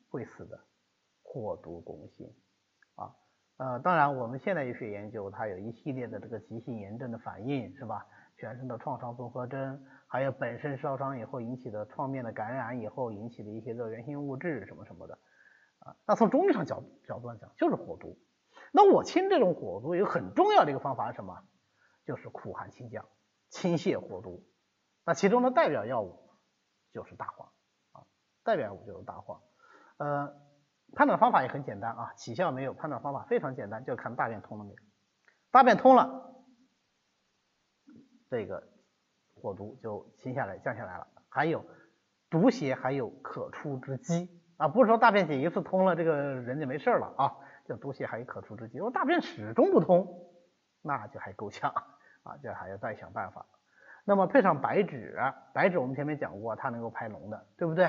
[0.10, 0.60] 会死的，
[1.24, 2.28] 火毒攻心
[2.96, 3.16] 啊。
[3.58, 8.06] 呃，当然我们现代医学研究，它有一系列的这个急性炎症的反应，是吧？
[8.38, 15.17] 全身的创伤综合征，还有本身烧伤以后引起的创面的感染以后引起的一些热源性物质什么什么的
[15.80, 15.95] 啊。
[16.06, 18.19] 那从中医上角角度来讲，就是火毒。
[18.74, 21.41] 那我清这种火毒有很重要的一个方法是什么？
[22.04, 23.08] 就是苦寒清降，
[23.47, 24.45] 清泻火毒。
[25.06, 26.19] 那其中的代表药物
[26.91, 27.47] 就是大黄
[27.93, 28.04] 啊，
[28.43, 29.41] 代表药物就是大黄。
[29.95, 30.36] 呃，
[30.93, 34.78] 判断方法也很简单啊，起效没有，判断方法非常简单，就看大便通了没有。
[35.52, 36.36] 大便通了，
[38.30, 38.71] 这个
[39.41, 41.08] 火毒就清下来、降下来了。
[41.27, 41.65] 还有
[42.30, 48.77] 毒邪还有可出之机啊，不是说大便解一次通了，这个人就没事了啊，这毒邪还有可出之机。
[48.77, 50.08] 如果大便始终不通，
[50.84, 51.71] 那就还够呛
[52.23, 53.45] 啊，这还要再想办法。
[54.06, 55.17] 那么配上白芷，
[55.54, 57.86] 白芷我们前面讲过，它能够排脓的，对不对？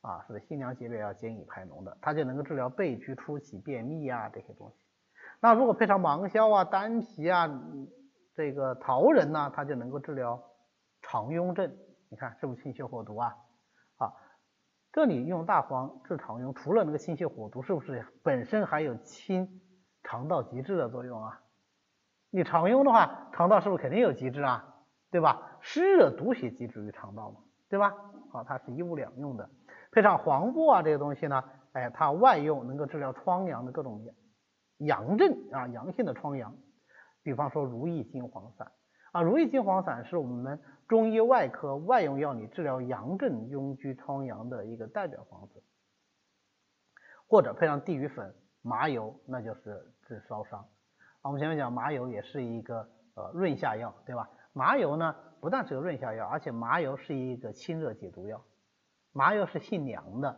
[0.00, 4.76] 啊，是辛凉解表要兼以排脓的，它就能够治疗背疽初起、便秘啊这些东西。
[5.40, 7.48] 那如果配上芒硝啊、丹皮啊、
[8.34, 10.42] 这个桃仁呢，它就能够治疗
[11.12, 11.70] 肠痈症。
[12.08, 13.36] 你看是不是清血火毒啊？
[13.98, 14.14] 啊，
[14.92, 19.60] 这里用大黄治肠痈，除了那个清血火毒，是不是本身还有清
[20.02, 21.42] 肠道积滞的作用啊？
[22.30, 24.74] 你肠痈的话，肠道是不是肯定有积滞啊？
[25.10, 25.58] 对吧？
[25.60, 27.92] 湿热毒血积滞于肠道嘛，对吧？
[28.30, 29.50] 好，它是一物两用的，
[29.90, 34.02] 配上黄柏啊这些东西呢，哎，它外用能够治疗疮疡的各种
[34.78, 36.56] 阳症啊，阳性的疮疡，
[37.22, 38.72] 比方说如意金黄散
[39.12, 40.58] 啊，如意金黄散是我们
[40.92, 45.62] 中医外科外用药里治疗阳症痈疽疮疡的一个代表方子，
[47.26, 50.60] 或者配上地榆粉、麻油，那就是治烧伤。
[50.60, 50.68] 啊，
[51.22, 54.28] 我们前面讲麻油也是一个呃润下药，对吧？
[54.52, 55.16] 麻油呢？
[55.40, 58.44] 不但是个润下药，而且麻油是一个清热解毒药。
[59.12, 60.28] 麻油是性凉的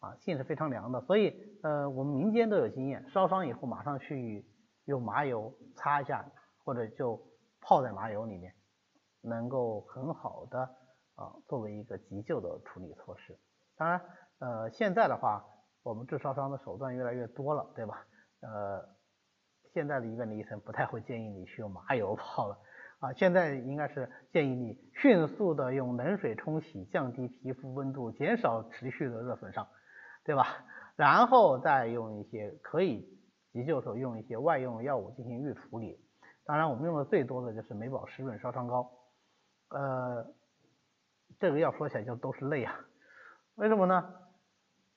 [0.00, 4.46] 啊，性是非常凉的，所以呃，我们民间都有经验，烧伤以后马上去
[4.84, 6.30] 用麻油擦一下，
[6.62, 7.26] 或者就
[7.62, 8.54] 泡在麻油里面，
[9.28, 10.60] 能够很好的
[11.14, 13.38] 啊作为一个急救的处理措施。
[13.76, 14.00] 当然
[14.40, 15.44] 呃，现在的话，
[15.82, 18.06] 我们治烧伤的手段越来越多了，对吧？
[18.40, 18.88] 呃，
[19.72, 22.58] 现在的医院的医生不太会建议你去用麻油泡了。
[23.00, 29.68] 啊，现在应该是建议你迅速的用冷水冲洗，降低皮肤温度，减少持续的热损伤，
[30.24, 30.46] 对吧？
[30.96, 33.08] 然后再用一些可以
[33.52, 36.04] 急救时候用一些外用药物进行预处理。
[36.44, 38.90] 当然，我们用的最多的就是美宝湿润烧伤膏。
[39.70, 40.26] 呃，
[41.38, 42.74] 这个药说起来就都是泪啊。
[43.56, 44.14] 为什么呢？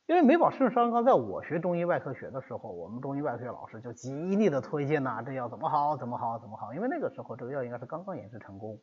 [0.07, 6.73] 因为美宝湿润烧伤膏，在我学中医外科学的时候，我们中医外科学老师就极力的推荐呐，这药怎么好，怎么好，怎么好。
[6.73, 8.77] 因为那个时候这个药应该是刚刚研制成功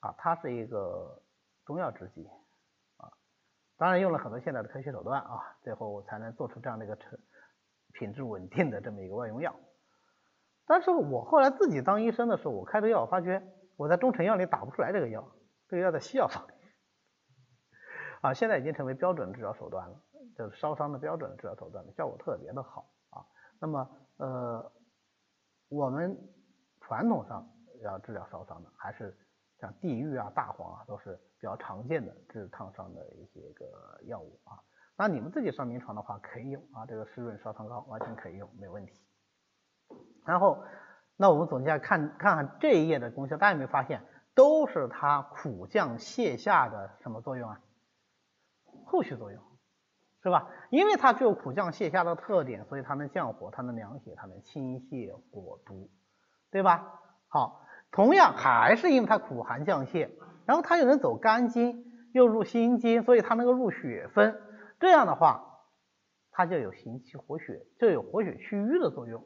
[0.00, 1.22] 啊，它是一个
[1.64, 2.28] 中药制剂
[2.98, 3.08] 啊，
[3.78, 7.18] 当然用了很多现代的科学手段啊，最后才能做出这样的一个成
[7.94, 9.54] 品质稳定的这么一个外用药。
[10.66, 13.42] 但是我后来自己当医生的时候，我开的药，我发觉
[13.78, 15.26] 我在中成药里打不出来这个药，
[15.68, 16.52] 这个药在西药房里
[18.20, 20.02] 啊，现在已经成为标准的治疗手段了。
[20.36, 23.26] 就是烧伤的标准的治疗手段，效果特别的好啊。
[23.60, 24.72] 那么呃，
[25.68, 26.16] 我们
[26.80, 27.48] 传统上
[27.82, 29.16] 要治疗烧伤的，还是
[29.60, 34.62] 像地狱啊、大黄啊，都是比较常见的治烫伤的一些个药物啊。
[34.96, 38.92] 那你们自己上临床的话，可以用啊，这个湿润烧伤膏完全可以用，没问题。
[40.24, 40.62] 然后，
[41.18, 44.02] 那我们总结下看看看这一页的功效，大家有没有发现，
[44.34, 47.60] 都是它苦降泻下的什么作用啊？
[48.86, 49.42] 后续作用。
[50.20, 50.50] 是吧？
[50.70, 55.90] 因为它具有苦降泻下的特点，所以它能降火，它能凉血，它能清泻火毒，
[56.50, 57.00] 对吧？
[57.28, 60.10] 好，同样还是因为它苦寒降泻，
[60.44, 64.42] 然后它又能走肝经，又入心经，所以它能够入血分。
[64.80, 65.60] 这样的话，
[66.32, 69.24] 它就有行气活血，就有活血祛瘀的作用。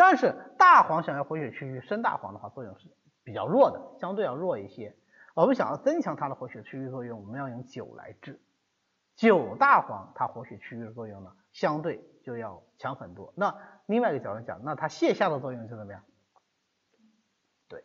[0.00, 2.88] 但是大黄想要活血祛瘀，生大黄的话作用是
[3.22, 4.96] 比较弱的，相对要弱一些。
[5.34, 8.40] 我们想要增强它的活血祛瘀作用，我们要用酒来治。
[9.14, 13.34] 酒大黄它活血祛瘀的作用呢，相对就要强很多。
[13.36, 16.02] 那另外一个角度讲，那它泻下的作用就怎么样？
[17.68, 17.84] 对，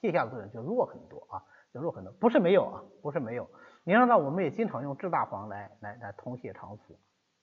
[0.00, 1.42] 泻下的作用就弱很多啊，
[1.74, 2.12] 就弱很多。
[2.20, 3.50] 不是没有啊，不是没有。
[3.82, 6.94] 你看到我们也经常用治大黄来来来通泻肠腑，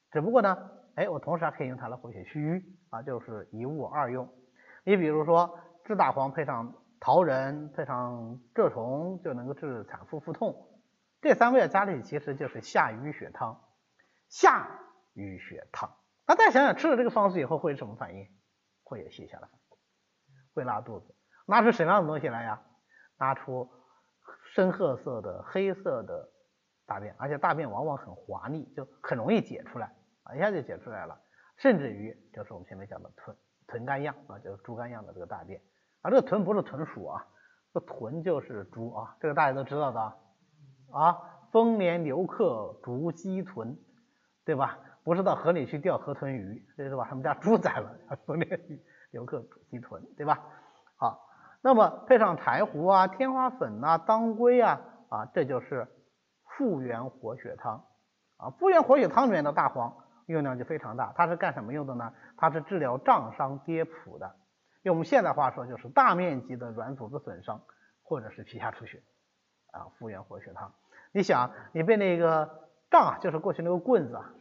[0.10, 4.30] 只不过呢，哎，我同时还可以用它来活血祛瘀啊，就是一物二用。
[4.84, 10.82] 你比如说炙大黄配上桃仁，配上蛰虫，就能够治产妇腹痛。
[11.22, 13.62] 这三味药加在一起，其实就是下瘀血汤。
[14.30, 14.80] 下
[15.14, 15.90] 瘀血汤，
[16.28, 18.28] 那再想想吃了这个方子以后会什么反应？
[18.84, 19.50] 会有泻下来，
[20.54, 21.16] 会拉肚子。
[21.46, 22.62] 拉出什么样的东西来呀？
[23.18, 23.70] 拉出
[24.54, 26.30] 深褐色的、黑色的
[26.86, 29.94] 大便，而且大便往往很滑腻，就很容易解出来
[30.36, 31.20] 一下就解出来了。
[31.58, 33.36] 甚至于就是我们前面讲的豚
[33.68, 35.62] 豚肝样啊，就是猪肝样的这个大便
[36.02, 36.10] 啊。
[36.10, 37.26] 这个豚不是豚鼠啊，
[37.74, 40.00] 这豚就是猪啊，这个大家都知道的。
[40.92, 41.18] 啊，
[41.52, 43.78] 丰年留客逐鸡豚，
[44.46, 44.80] 对吧？
[45.04, 48.60] 不是到河里去钓河豚鱼，这是把他们家猪宰了，丰年
[49.12, 50.44] 留客逐鸡豚，对吧？
[50.98, 51.28] 好，
[51.62, 55.88] 那么配上柴胡啊、天花粉啊、当归啊，啊，这就是
[56.44, 57.86] 复原活血汤
[58.38, 58.50] 啊。
[58.52, 59.96] 复原活血汤里面的大黄
[60.34, 62.14] 用量就非常大，它是干什么用的呢？
[62.38, 64.36] 它是治疗胀伤跌扑的，
[64.84, 67.62] 用我们现代话说就是大面积的软组织损伤
[68.04, 69.02] 或者是皮下出血。
[69.72, 70.74] 啊，复原活血汤，
[71.12, 74.34] 你想，你被那个杖啊，就是过去那个棍子啊，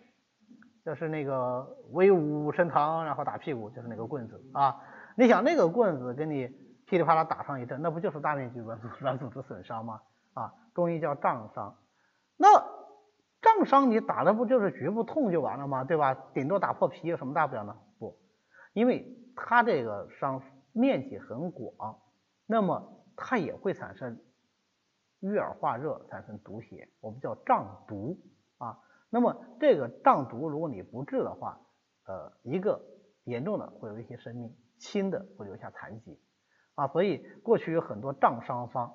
[0.83, 4.81] 就是那个威武升堂，然后打屁股，就是那个棍子啊。
[5.16, 6.46] 你想那个棍子给你
[6.87, 10.01] 噼里啪啦打上一阵，那不就是大面积软组 软组织损伤吗？
[10.33, 11.77] 啊，中医叫杖伤。
[12.38, 12.48] 那
[13.40, 15.85] 杖伤你打的不就是局部痛就完了吗？
[15.85, 16.14] 对吧？
[16.35, 17.77] 顶多打破皮有什么大不了呢？
[17.98, 18.18] 不，
[18.72, 22.01] 因为它这个伤面积很广，
[22.46, 24.18] 那么它也会产生。
[25.20, 28.16] 淤耳化热产生毒血，我们叫胀毒
[28.59, 28.79] 啊。
[29.11, 31.61] 那么这个胀毒，如果你不治的话，
[32.07, 32.81] 呃，一个
[33.24, 36.16] 严重的会有一些生命，轻的会留下残疾
[36.77, 36.87] 啊。
[36.87, 38.94] 所以过去有很多胀伤方，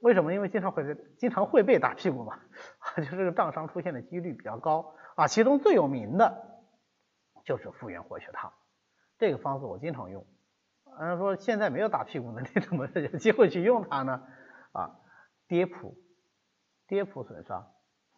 [0.00, 0.32] 为什么？
[0.34, 2.38] 因为经常会经常会被打屁股嘛，
[2.96, 5.26] 就是这个胀伤出现的几率比较高啊。
[5.26, 6.62] 其中最有名的
[7.44, 8.52] 就是复原活血汤，
[9.18, 10.26] 这个方子我经常用。
[10.98, 14.26] 嗯，说现在没有打屁股的， 你怎么有机会去用它呢？
[14.72, 14.96] 啊？
[15.46, 15.96] 跌扑，
[16.86, 17.72] 跌扑损伤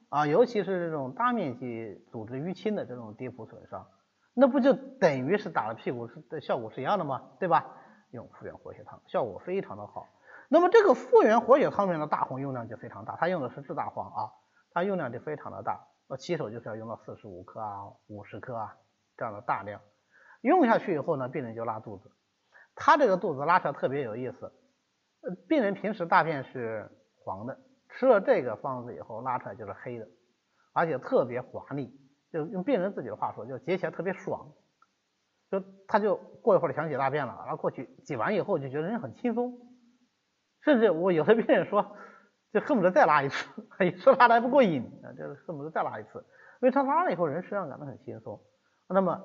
[0.08, 3.88] 啊，尤其是这种大面积组织淤青的这种跌扑损伤，
[4.34, 7.30] 那不就等于是打了屁股是的效果是一样的吗？
[7.40, 7.76] 对吧？
[8.10, 10.06] 用复原活血汤，效果非常的好。
[10.52, 14.30] 那么这个复原活血汤里面的大黄用量就非常大，它用的是制大黄啊，
[14.72, 18.76] 它用量就非常的大，那起手就是要用到四十五克啊、五十克啊
[19.16, 19.80] 这样的大量，
[20.42, 22.10] 用下去以后呢，病人就拉肚子，
[22.74, 24.52] 他这个肚子拉出来特别有意思，
[25.48, 26.90] 病人平时大便是。
[27.24, 27.56] 黄的，
[27.88, 30.08] 吃了这个方子以后拉出来就是黑的，
[30.72, 31.88] 而且特别滑腻，
[32.32, 34.52] 就用病人自己的话说，就解起来特别爽，
[35.48, 39.56] 就他就过一会儿想起大便了，然后过去挤完以后就觉得人很轻松，
[40.64, 41.96] 甚至我有的病人说，
[42.52, 43.50] 就恨不得再拉一次，
[43.84, 46.24] 一次拉的还不过瘾啊，就恨不得再拉一次，
[46.60, 48.40] 因为他拉了以后人身上感到很轻松。
[48.88, 49.22] 那么，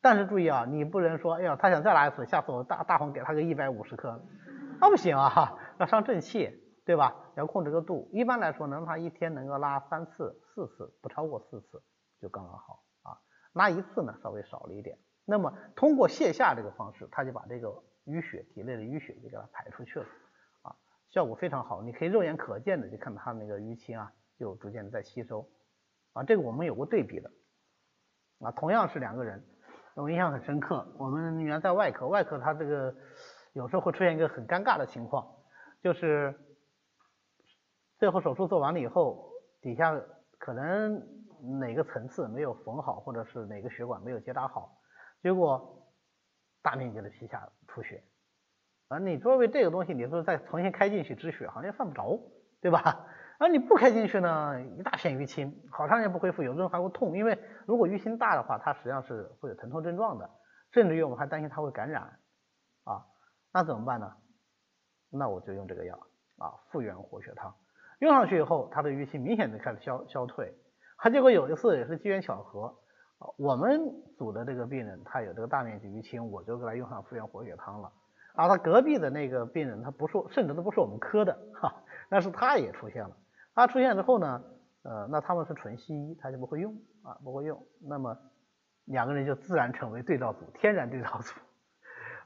[0.00, 4.20] 但是注意啊，你不能说，哎呀，他想再拉一次，下次我大大黄给他个一百五十克，
[4.80, 6.66] 那不行啊，要伤正气。
[6.82, 7.14] 对吧？
[7.36, 11.80] 要控制个度，一般来说能他一天能够拉三次、四次，不超过四次
[12.20, 13.14] 就刚刚好啊。
[13.52, 17.68] 拉一次呢稍微少了一点，那么通过泻下这个方式，他就把这个
[18.06, 20.06] 淤血体内的淤血就给它排出去了，
[21.10, 21.82] 效果非常好。
[21.82, 25.48] 你可以肉眼可见的就看到它那个淤青啊，就逐渐的在吸收
[26.12, 26.22] 啊。
[26.22, 27.30] 这个我们有过对比的
[28.38, 29.44] 啊，同样是两个人，
[29.94, 30.86] 我印象很深刻。
[30.98, 32.94] 我们原来在外科，外科它这个
[33.52, 35.30] 有时候会出现一个很尴尬的情况，
[35.82, 36.34] 就是
[37.98, 40.00] 最后手术做完了以后，底下
[40.38, 41.02] 可能
[41.58, 44.80] 哪个层次没有缝好，或者是哪个血管没有接扎好，
[45.22, 45.92] 结果
[46.62, 48.02] 大面积的皮下出血。
[48.90, 52.18] 啊，你作为这个东西，你说再重新开进去止血，好像也犯不着，
[52.60, 53.06] 对吧？
[53.38, 60.28] 啊，你不开进去呢，一大片淤青，好长时间不恢复，有的人还会痛，因为如果淤青大的话，它实际上是会有疼痛症状的，
[60.72, 62.02] 甚至于我们还担心它会感染
[62.82, 63.06] 啊，
[63.52, 64.12] 那怎么办呢？
[65.08, 65.96] 那我就用这个药
[66.38, 67.54] 啊，复原活血汤，
[68.00, 70.52] 用上去以后，它的淤青明显的开始消消退。
[70.96, 72.76] 还结果有一次也是机缘巧合，
[73.38, 73.80] 我们
[74.18, 77.92] 组的这个病人他有这个大面积淤青，我就给他用上复原活血汤了。
[78.34, 83.16] 啊，他隔壁的那个病人，他不是，甚至都不是我们科的，哈，但是他也出现了。
[83.54, 84.42] 他出现之后呢，
[84.84, 87.66] 呃，那他们是纯西医，他就不会用啊，不会用。
[87.80, 88.16] 那么
[88.84, 91.34] 两个人就自然成为对照组，天然对照组。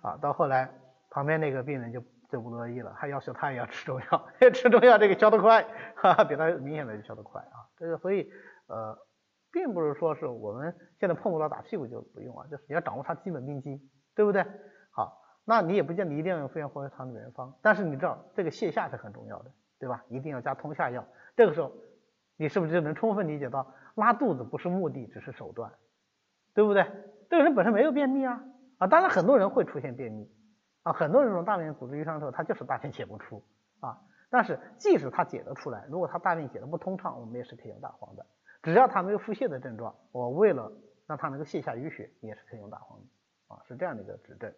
[0.03, 0.71] 啊，到后来
[1.11, 5.63] 旁边那个病人就就不乐意了，还要求他也要吃中药， 吃中药这个消得快，
[5.97, 7.65] 哈哈，比他明显的就消得快啊。
[7.79, 8.31] 这个所以
[8.69, 8.97] 呃，
[9.51, 13.81] 并不是说是我们现在碰不到打屁股就不用啊，就是你要掌握它基本病机，
[14.15, 14.45] 对不对？
[14.93, 15.24] 好。
[15.45, 20.05] 那你也不见得一定要用复原活血汤的原方，但是你知道这个泻下是很重要的，对吧？
[20.09, 21.07] 一定要加通下药。
[21.37, 21.73] 这个时候，
[22.37, 25.73] 你是不是就能充分理解到拉肚子不是目的，只是手段，
[26.55, 26.87] 对不对？
[27.29, 28.43] 这个人本身没有便秘啊
[28.79, 28.87] 啊！
[28.87, 30.31] 当然很多人会出现便秘
[30.83, 33.43] 啊，很多人说大便组织淤伤之后，他就是大便解不出
[33.81, 34.01] 啊。
[34.31, 38.25] 但是即使他解得出来，如果他大便解得不通畅，我们也是可以用大黄的。
[38.63, 40.73] 只要他没有腹泻的症状，我为了
[41.07, 43.05] 让他能够泻下淤血，也是可以用大黄的
[43.55, 44.53] 啊，是这样的一个指证。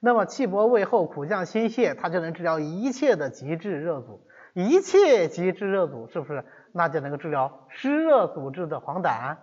[0.00, 6.44] 那么气薄胃厚苦降心泻，它就能治疗一切的急滞热阻，一切急滞热阻是不是？
[6.72, 9.38] 那就能够治疗湿热阻滞的黄疸，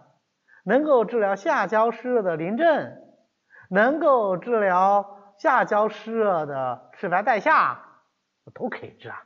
[0.64, 2.96] 能够治疗下焦湿热的淋症，
[3.70, 7.84] 能够治疗下焦湿热的赤白带下，
[8.54, 9.24] 都可以治啊，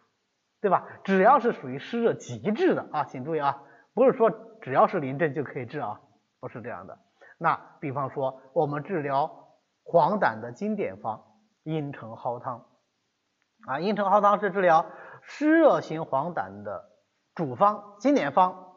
[0.62, 0.88] 对吧？
[1.04, 3.62] 只要是属于湿热极致的啊，请注意啊，
[3.94, 6.00] 不是说只要是淋症就可以治啊，
[6.40, 6.98] 不是这样的。
[7.38, 9.46] 那比方说我们治疗。
[9.92, 11.24] 黄疸的经典方
[11.64, 12.64] 茵陈蒿汤
[13.66, 14.86] 啊，茵陈蒿汤是治疗
[15.24, 16.92] 湿热型黄疸的
[17.34, 18.68] 主方经典方。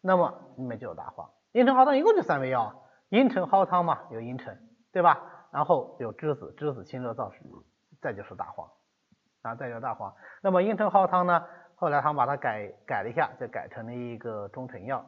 [0.00, 4.56] 那么里面就有大黄，茵陈蒿汤一共就三味药，茵陈蒿汤嘛，有茵陈，
[4.92, 5.48] 对吧？
[5.50, 7.40] 然后有栀子，栀子清热燥湿，
[8.00, 8.70] 再就是大黄
[9.42, 10.14] 啊，再就是大黄。
[10.42, 15.04] 那么茵陈蒿汤呢，后来他们把它改改了一下，就改成了一个中成药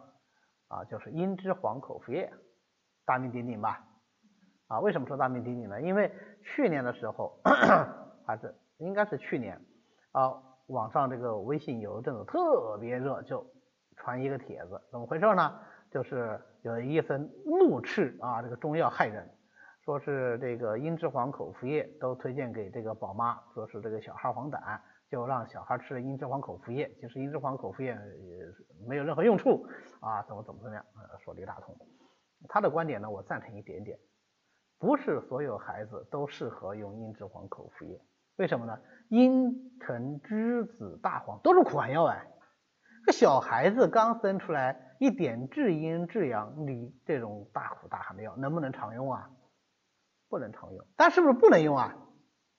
[0.67, 2.29] 啊，就是茵栀黄口服液，
[3.07, 3.87] 大名鼎鼎吧。
[4.73, 5.83] 啊，为什么说大名鼎鼎呢？
[5.83, 6.11] 因为
[6.43, 7.39] 去年的时候
[8.27, 9.61] 还是应该是去年
[10.13, 10.33] 啊，
[10.69, 13.47] 网上这个微信有一阵子特别热，就
[13.99, 15.61] 传一个帖子，怎么回事呢？
[15.91, 19.29] 就是有一份怒斥啊，这个中药害人，
[19.85, 24.81] 说是这个茵栀黄口服液都推荐给这个宝妈，说是这个小孩黄疸，
[25.11, 29.67] 就让小孩吃茵栀黄口服液，其实茵栀黄口服液也没有任何用处
[30.01, 31.77] 啊，怎么怎么怎么样，呃，说了一大通。
[32.49, 33.99] 他的观点呢，我赞成一点点。
[34.83, 38.01] 不是所有孩子都适合用茵栀黄口服液，
[38.35, 38.77] 为什么呢？
[39.11, 42.27] 茵陈、栀子、大黄都是苦寒药哎，
[43.07, 49.31] 这小孩子刚生出来，一点治阴治阳，你这种大苦大寒的药能不能常用啊？
[50.29, 51.97] 不能常用，但是不是不能用啊？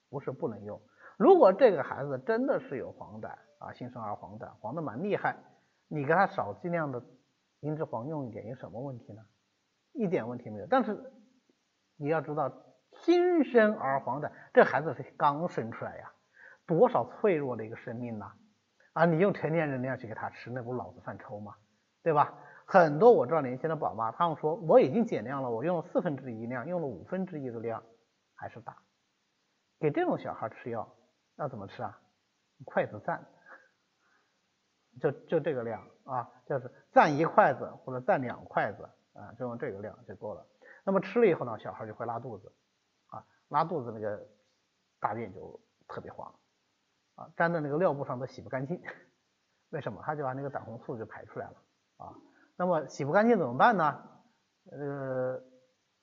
[0.08, 0.80] 不是不能用。
[1.18, 5.36] 如果这个孩子真的是有黄疸啊，新生儿黄疸，黄的蛮厉害，
[5.88, 7.04] 你给他少剂量的
[7.60, 9.20] 茵栀黄用一点，有什么问题呢？
[9.92, 10.66] 一点问题没有。
[10.70, 11.12] 但是
[11.96, 12.52] 你要知道，
[12.92, 16.12] 新生儿黄疸，这孩子是刚生出来呀，
[16.66, 18.32] 多少脆弱的一个生命呐！
[18.92, 21.54] 啊，你用成年人那样去给他吃，那不脑子犯抽吗？
[22.02, 22.34] 对吧？
[22.66, 27.82] 很多我知道年轻的宝妈，他们说我已经减量了，我用了四分之一量，用了五分之一的量，
[28.34, 28.76] 还是大。
[29.80, 30.96] 给这种小孩吃药，
[31.36, 32.00] 要怎么吃啊？
[32.64, 33.20] 筷子蘸，
[35.00, 40.46] 就就这个量啊，就是蘸一筷子或者蘸两筷子啊，就用这个量就够了。
[40.84, 42.52] 那么吃了以后呢，小孩就会拉肚子，
[43.06, 44.28] 啊，拉肚子那个
[45.00, 46.32] 大便就特别黄，
[47.14, 48.82] 啊，粘在那个尿布上都洗不干净，
[49.70, 50.02] 为什么？
[50.04, 51.56] 他就把那个胆红素就排出来了，
[51.96, 52.14] 啊，
[52.56, 54.10] 那么洗不干净怎么办呢？
[54.70, 55.42] 呃，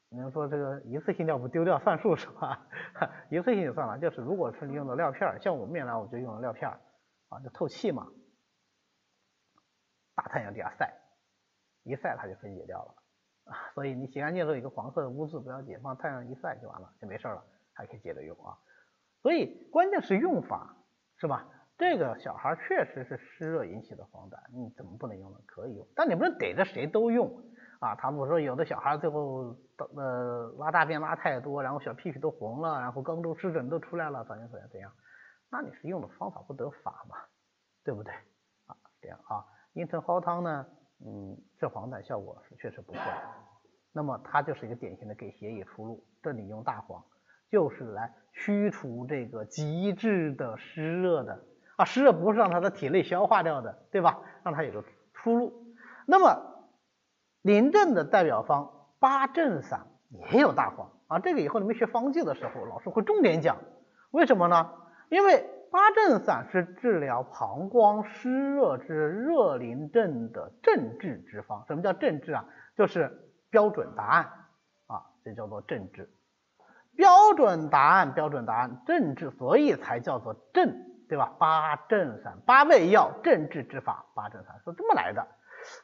[0.10, 2.68] 你要说这个一次性尿布丢掉算数是吧？
[3.30, 6.70] 一次性就算了，就是如果是你用的尿片，像我们原来我就用的尿片，
[7.30, 8.08] 啊，就透气嘛，
[10.16, 10.94] 大太阳底下晒，
[11.84, 12.96] 一晒它就分解掉了。
[13.74, 17.44] 所以你洗干净之后一个黄色的污渍不要紧，放太阳一晒就完了，就没事了，
[17.74, 18.58] 还可以接着用啊。
[19.22, 20.76] 所以关键是用法，
[21.18, 21.48] 是吧？
[21.78, 25.40] 这个小孩确实是湿热引起的黄疸，你怎么不能用呢？
[25.48, 27.28] 可以用，但你不能逮着谁都用
[27.80, 27.96] 啊。
[27.96, 29.56] 他们说有的小孩最后
[29.96, 34.92] 呃拉大便拉太多，然后小屁屁都红了，然后肛周湿疹都出来了，怎样怎样怎样？
[35.50, 37.18] 那你是用的方法不得法嘛，
[37.84, 38.14] 对不对？
[38.68, 39.44] 啊，这样啊，
[39.74, 40.66] 茵陈蒿汤呢，
[41.06, 43.02] 嗯，治黄疸效果是确实不错。
[43.94, 47.04] 那么它就是一个典型的给血以出路，这里用大黄
[47.50, 51.44] 就是来驱除这个极致的湿热的。
[51.78, 54.20] 啊，湿热不是让它的体内消化掉的，对吧？
[54.44, 55.76] 让它有个出路。
[56.06, 56.70] 那么
[57.42, 59.88] 临症的代表方八正散
[60.32, 63.58] 也有大黄啊，这个以后你们学方剂的时候，老师会重点讲。
[64.12, 64.74] 为什么呢？
[65.10, 71.66] 因为八正散是治疗膀胱湿热之热淋症的正治之方。
[71.66, 72.46] 什么叫正治啊？
[72.76, 74.26] 就是标准答案
[74.88, 76.10] 啊，这叫做正治。
[76.96, 80.92] 标准答案，标准答案，正治，所以才叫做正。
[81.10, 81.36] 对吧？
[81.38, 85.28] 八正散，八味药，正治之法，八正散是这么来的。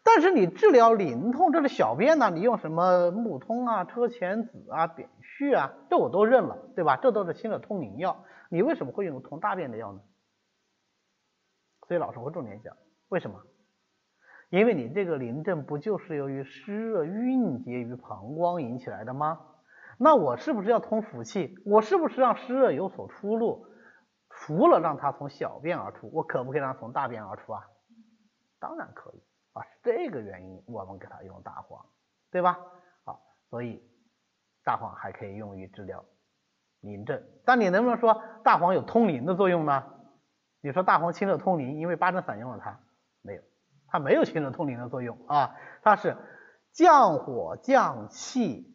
[0.03, 6.97] 但是你治疗淋痛，这是小便呢，你用什么木通啊、车前子啊、扁蓄啊，这我都认了，对吧？
[6.97, 8.23] 这都是清热通淋药。
[8.49, 9.99] 你为什么会用通大便的药呢？
[11.87, 12.75] 所以老师会重点讲，
[13.09, 13.41] 为什么？
[14.49, 19.39] 因为你这个淋症不就是由于湿热蕴结于膀胱引起来的吗？
[19.99, 21.55] 那我是不是要通腑气？
[21.65, 23.65] 我是不是让湿热有所出路？
[24.29, 27.63] 除了让它从小便而出，我可不可以让它从大便而出啊？
[28.59, 29.21] 当然可以
[29.57, 31.85] 啊，是这个原因我们给它用大黄，
[32.31, 32.59] 对吧？
[33.03, 33.83] 好，所以
[34.63, 36.05] 大黄还可以用于治疗
[36.81, 37.23] 淋症。
[37.45, 39.83] 但你能不能说大黄有通淋的作用呢？
[40.61, 42.79] 你说大黄清热通淋，因为八正散用了它，
[43.21, 43.41] 没有，
[43.87, 46.17] 它没有清热通淋的作用啊，它是
[46.73, 48.67] 降火降气，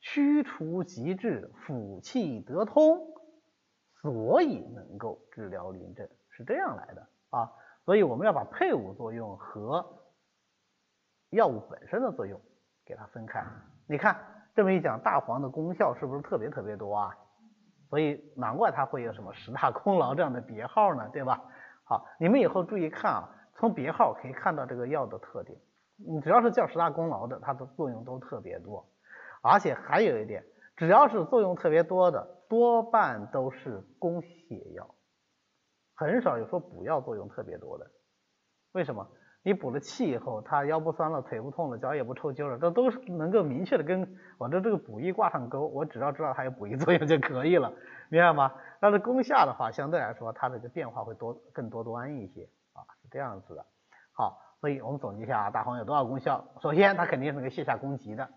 [0.00, 3.12] 驱除积滞，腑气得通。
[4.02, 7.50] 所以能够治疗淋症是这样来的啊，
[7.86, 10.03] 所以我们要把配伍作用和
[11.34, 12.40] 药物本身的作用
[12.84, 13.44] 给它分开。
[13.86, 14.16] 你看
[14.54, 17.14] 这么一讲，大黄的功效是不是特别特别多啊？
[17.90, 21.40] 所以难怪它会有什么十大功劳这样的别号呢，对吧？
[21.84, 25.58] 好，你们以后注意看啊，从别号可以看到这个药的特点。
[25.96, 28.84] 你只要是叫十大功劳的，它的作用都特别多，
[29.42, 30.44] 而且还有一点，
[30.76, 32.34] 只要是作用特别多的。
[32.46, 34.94] 多半都是攻血药，
[35.94, 37.90] 很少有说补药作用特别多的。
[38.72, 39.08] 为什么？
[39.44, 45.66] 你补了气以后，他腰不酸了，腿不痛了，脚也不抽筋了，这都是能够明确的跟我的这个补益挂上钩。
[45.68, 47.70] 我只要知道它有补益作用就可以了，
[48.08, 48.52] 明白吗？
[48.80, 53.66] 但是攻下的话，相对来说它这个变化会多更多端一些啊，是这样子的。
[54.12, 56.42] 好，所以我们总结一下啊，大黄有多少功效？
[56.62, 58.30] 首先，它肯定是个泻下攻急的，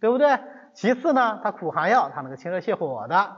[0.00, 0.38] 对不对？
[0.74, 3.36] 其次呢，它苦寒药，它能够清热泻火的。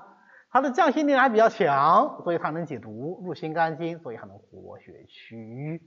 [0.50, 5.80] 它的降心力还比较强，所以它能解毒，入心肝经，所以还能活血祛瘀。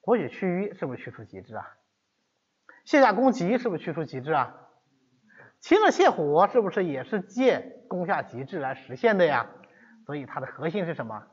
[0.00, 1.76] 活血祛瘀是不是去除积滞啊？
[2.84, 4.68] 泻下攻急是不是去除积滞啊？
[5.60, 9.46] 清热泻火是不是也是借攻下积滞来实现的呀？
[10.06, 11.26] 所以它的核心是什么？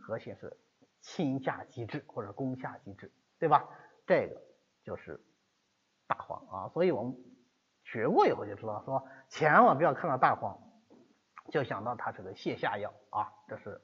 [0.00, 0.56] 核心是
[1.00, 3.68] 清下积滞或者攻下积滞，对吧？
[4.06, 4.40] 这个
[4.84, 5.20] 就是
[6.06, 6.68] 大黄啊。
[6.72, 7.16] 所以我们
[7.84, 10.58] 学过以后就知道，说千万不要看到大黄。
[11.50, 13.80] 就想到它是个泻下药啊，这是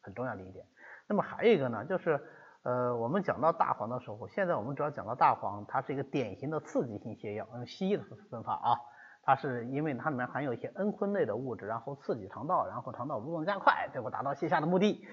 [0.00, 0.66] 很重要的一点。
[1.06, 2.18] 那么还有一个呢，就是
[2.62, 8.76] 呃，我们讲到大黄的时候，现在我们主要讲到大黄，它是一个典型的刺激性泻药，用西医的分法啊，
[9.22, 15.06] 它是因为它里面含有一些蒽醌类的物质，然后刺激肠道，然后肠道蠕动加快，最后达到泻下的目的。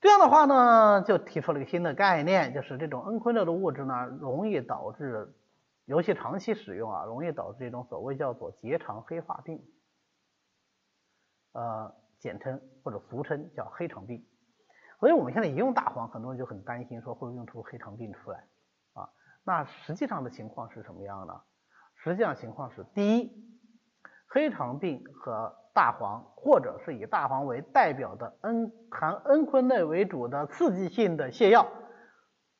[0.00, 5.34] 这样的话呢，就提出了一个新的概念，就是这种蒽醌类的物质呢，容易导致，
[5.86, 9.62] 尤其长期使用啊，容易导致一种所谓叫做结肠黑化病。
[11.52, 14.26] 呃，简称或者俗称叫黑肠病，
[15.02, 18.46] 所以我们现在一用大黄，很多人就很担心说会不会用出黑肠病出来
[18.92, 19.10] 啊？
[19.42, 21.42] 那实际上的情况是什么样呢？
[21.96, 23.32] 实际上情况是，第一，
[24.28, 31.66] 黑肠病和大黄或者是以大黄为代表的 N 含 N 醌类为主的刺激性的泻药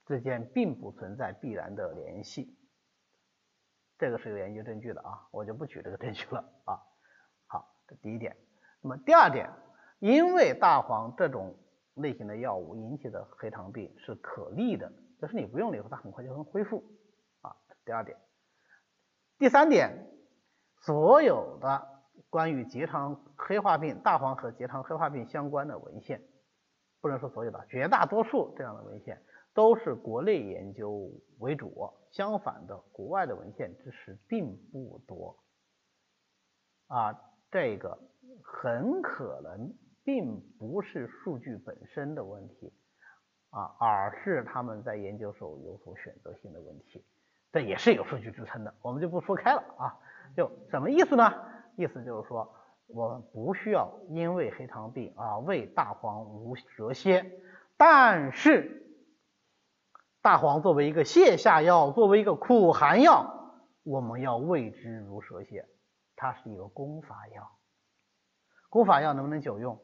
[0.09, 2.59] 之间并不存在必然的联系，
[3.99, 6.82] 这个是有研究证据的啊，我就不举这个证据了啊。
[7.47, 8.36] 好，这第一点。
[8.80, 9.49] 那么第二点，
[10.01, 11.57] 因为大黄这种
[11.95, 16.82] 类型的药物引起的黑糖病是可逆的，就是你不用了以后，它很快就能恢复
[17.40, 17.55] 啊。
[17.84, 18.16] 第二点，
[19.38, 20.07] 第三点，
[20.80, 21.88] 所有的
[22.30, 26.22] 关于结肠黑化病、大黄和结肠黑化病相关的文献，
[27.01, 29.22] 不能说所有的，绝大多数这样的文献
[29.53, 35.38] 都是国内研究为主，相反的，国外的文献知识并不多
[36.86, 37.12] 啊，
[37.51, 37.99] 这个
[38.43, 39.74] 很可能
[40.05, 42.73] 并不是数据本身的问题
[43.51, 47.05] 啊，而是他们在研究时候有所选择性的问题，
[47.53, 49.99] 这也是有数据支撑的，我们就不说开了啊。
[50.37, 51.33] 就什么意思呢？
[51.77, 52.55] 意思就是说，
[52.87, 57.31] 我们不需要因为黑糖病啊为大黄无蛇蝎，
[57.77, 58.83] 但是
[60.21, 65.69] 大黄作为一个泻下药，作为一个苦寒药，我们要畏之如蛇蝎，
[66.17, 67.51] 它是一个功法药。
[68.71, 69.79] 功法药能不能久用？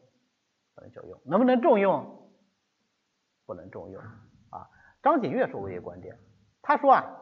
[0.79, 1.21] 不能就用。
[1.25, 2.31] 能不能重用？
[3.47, 4.01] 不能重用。
[4.51, 4.69] 啊，
[5.03, 6.17] 张景岳说过一个观点，
[6.63, 7.15] 他说啊。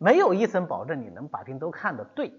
[0.00, 2.32] 没有医生保证你能把病都看得对，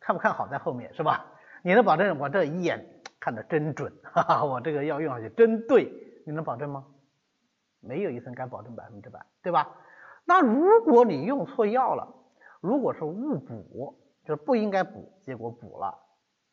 [0.00, 1.24] 看不看好在后面是吧？
[1.62, 5.90] 你能保证我这一眼看得真准，哈哈，我这个药用上去真对，
[6.26, 6.84] 你能保证吗？
[7.80, 9.74] 没有医生敢保证百分之百，对吧？
[10.26, 12.06] 那如果你用错药了，
[12.60, 15.98] 如果是误补，就是不应该补，结果补了，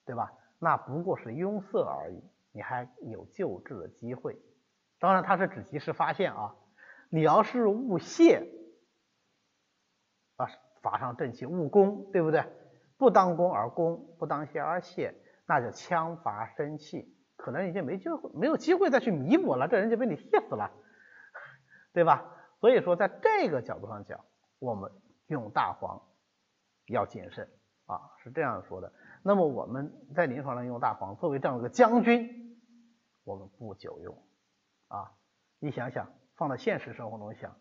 [0.05, 0.31] 对吧？
[0.63, 4.39] 那不过是壅塞而已，你还有救治的机会。
[4.99, 6.55] 当然，它是指及时发现啊。
[7.09, 8.47] 你要是误泄。
[10.35, 10.45] 啊，
[10.83, 12.45] 法上正气误攻，对不对？
[12.97, 15.15] 不当攻而攻，不当泄而泄，
[15.47, 20.71] 那就枪伐生气，可能已经没机会，没有机会再去弥补了，这人就被你泻死了，
[21.91, 22.23] 对吧？
[22.59, 24.23] 所以说，在这个角度上讲，
[24.59, 24.91] 我们
[25.25, 25.99] 用大黄
[26.85, 27.49] 要谨慎
[27.87, 28.93] 啊，是这样说的。
[29.23, 32.59] 那么我们在临床上用大黄，作为这样一个将军，
[33.23, 34.15] 我们不久用
[34.87, 35.11] 啊。
[35.59, 37.55] 你想想，放到现实生活中想，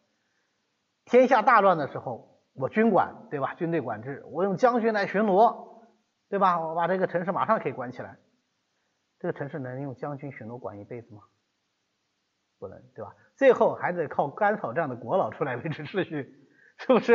[1.04, 2.28] 天下大乱的时候。
[2.52, 3.54] 我军管对吧？
[3.54, 5.86] 军队管制，我用将军来巡逻，
[6.28, 6.60] 对吧？
[6.60, 8.18] 我把这个城市马上可以管起来。
[9.20, 11.22] 这个城市能用将军巡逻管一辈子吗？
[12.58, 13.14] 不能，对吧？
[13.36, 16.48] 最后还得靠甘草这样的国老出来维持秩序，
[16.78, 17.14] 是不是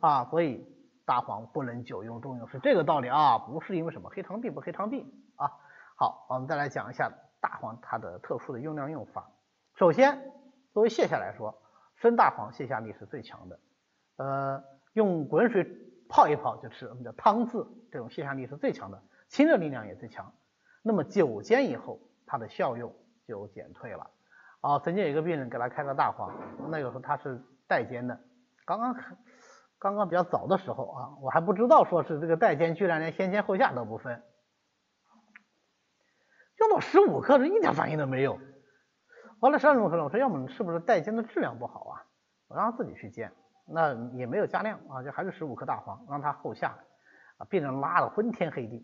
[0.00, 0.26] 啊？
[0.26, 0.62] 所以
[1.08, 5.48] 大黄不能久用重用是这个道理啊，不是因为什么黑糖病不黑糖病啊。
[5.96, 9.26] 好，我们再来讲一下大黄它的特殊的用量用法。
[9.76, 10.30] 首先，
[10.74, 11.62] 作为泻下来说，
[11.96, 13.58] 生大黄泻下力是最强的。
[14.18, 15.66] 呃，用滚水
[16.10, 20.30] 泡一泡就吃，我们叫汤渍，这种泻下力是最强的，清热力量也最强。
[20.82, 22.94] 那么久煎以后，它的效用
[23.26, 24.10] 就减退了。
[24.60, 26.34] 啊，曾经有一个病人给他开了大黄，
[26.68, 28.20] 那个时候他是代煎的，
[28.66, 28.94] 刚刚
[29.78, 34.22] 刚刚比较早的时候啊，我还不知道说是这个代煎居然连先煎后下都不分，
[36.58, 38.38] 用到十五克是一点反应都没有。
[39.40, 42.02] 后来十二克了，我说要么是不是代煎的质量不好啊？
[42.48, 43.32] 我让他自己去煎。
[43.70, 46.78] 那也没有加量啊，就还是十五克大黄，让他后下
[47.36, 48.76] 啊，病人拉的昏天黑地，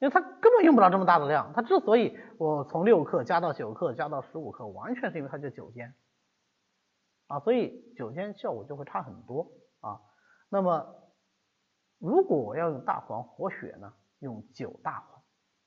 [0.00, 1.52] 因为他根本用不了这么大的量。
[1.54, 5.94] 他之所以我从六克加到九克，加到十五克，完全是因为他就久煎
[7.30, 9.48] 啊，所以久煎效果就会差很多
[9.80, 10.00] 啊。
[10.48, 10.84] 那么
[12.00, 15.22] 如果我要用大黄活血呢，用酒大黄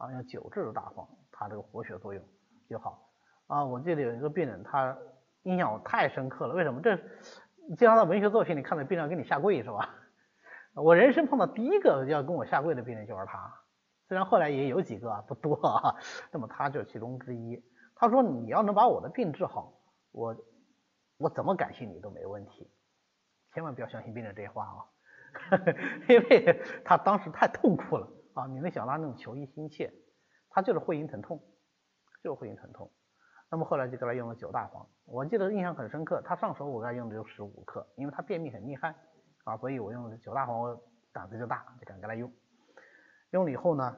[0.10, 2.22] 啊，用酒制的大黄，它这个活血作用
[2.68, 3.10] 就好
[3.48, 3.64] 啊。
[3.64, 4.98] 我记得有一个病人，他
[5.44, 6.82] 印象我太深刻了，为什么？
[6.82, 6.98] 这
[7.78, 9.96] 经常在文学作品里看到病人给你下跪是吧？
[10.76, 13.54] 我人生碰到第一个要跟我下跪的病人就是他，
[14.10, 15.96] 虽然后来也有几个，不多啊，
[16.30, 17.64] 那么他就其中之一。
[17.96, 19.72] 他说你要能把我的病治好，
[20.12, 20.36] 我
[21.18, 22.70] 我怎么感谢你都没问题。
[23.54, 24.86] 千万不要相信病人这些话啊，
[26.10, 28.48] 因为他当时太痛苦了啊！
[28.48, 29.94] 你能想他那种求医心切，
[30.50, 31.40] 他就是会阴疼痛，
[32.24, 32.92] 就是会阴疼痛。
[33.50, 36.20] 那么后来就给他用了九大黄，我记得印象很深刻。
[36.24, 38.96] 他上手我给他用的就十五克，因为他便秘很厉害
[39.44, 42.34] 啊，所以我用的九大黄我胆子就大，就敢给他用。
[43.30, 43.96] 用了以后呢，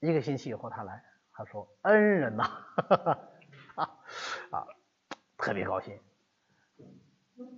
[0.00, 2.44] 一个星期以后他来，他说恩人呐，
[4.50, 4.66] 啊，
[5.38, 5.98] 特别高兴，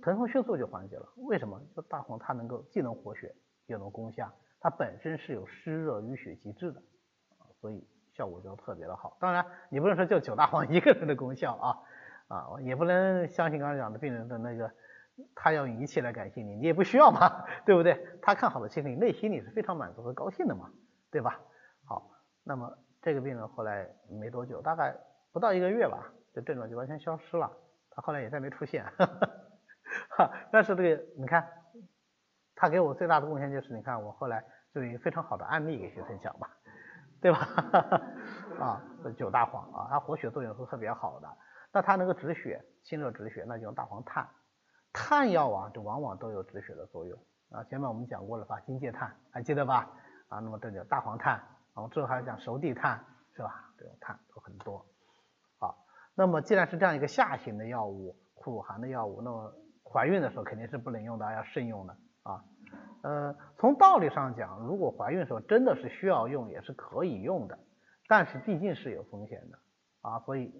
[0.01, 1.07] 疼痛迅速就缓解了。
[1.17, 1.61] 为什么？
[1.75, 3.35] 就大黄它能够既能活血
[3.67, 6.81] 又能攻下，它本身是有湿热淤血机制的，
[7.61, 7.87] 所以。
[8.11, 11.79] 效果就特别的好，当然你不能说就九大黄 一个人的功效啊
[12.27, 14.69] 啊，也不能相信刚才讲的病人的那个，
[15.33, 18.05] 他要用仪器来感谢你，你也不需要嘛，对不对？
[18.21, 20.69] 他看好了，其实你内心里是非常满足和高兴的嘛，
[21.09, 21.39] 对吧？
[21.85, 22.11] 好，
[22.43, 24.93] 那么这个病人后来没多久，大概
[25.31, 27.49] 不到一个月吧，这症状就完全消失了，
[27.91, 28.83] 他后来也再没出现，
[30.51, 31.47] 但是这个你看，
[32.55, 34.43] 他给我最大的贡献就是，你看我后来
[34.73, 36.49] 就有一个非常好的案例给学生讲吧。
[37.21, 37.39] 对吧？
[38.61, 38.81] 啊，
[39.17, 41.27] 九大黄啊，它活血作用是特别好的。
[41.73, 44.25] 那它能够止血、清热止血，那就用大黄炭。
[44.93, 47.61] 炭药啊，就往往都有止血的作用啊。
[47.65, 48.61] 前面我们讲过了吧？
[48.61, 49.91] 金芥炭还记得吧？
[50.29, 51.43] 啊，那么这叫大黄炭。
[51.73, 53.03] 我们之后还要讲熟地炭，
[53.35, 53.69] 是吧？
[53.77, 54.85] 这种炭都很多。
[55.59, 59.53] 好，那么既然是这样一个下行的药物，苦寒的药物，那么
[59.91, 62.43] 怀孕的时候肯定是不能用的，要慎用的啊。
[63.01, 67.57] 呃，从道理上讲，如果怀孕时候真的是需要用，也是可以用的，
[68.07, 69.57] 但是毕竟是有风险的
[70.01, 70.53] 啊，所以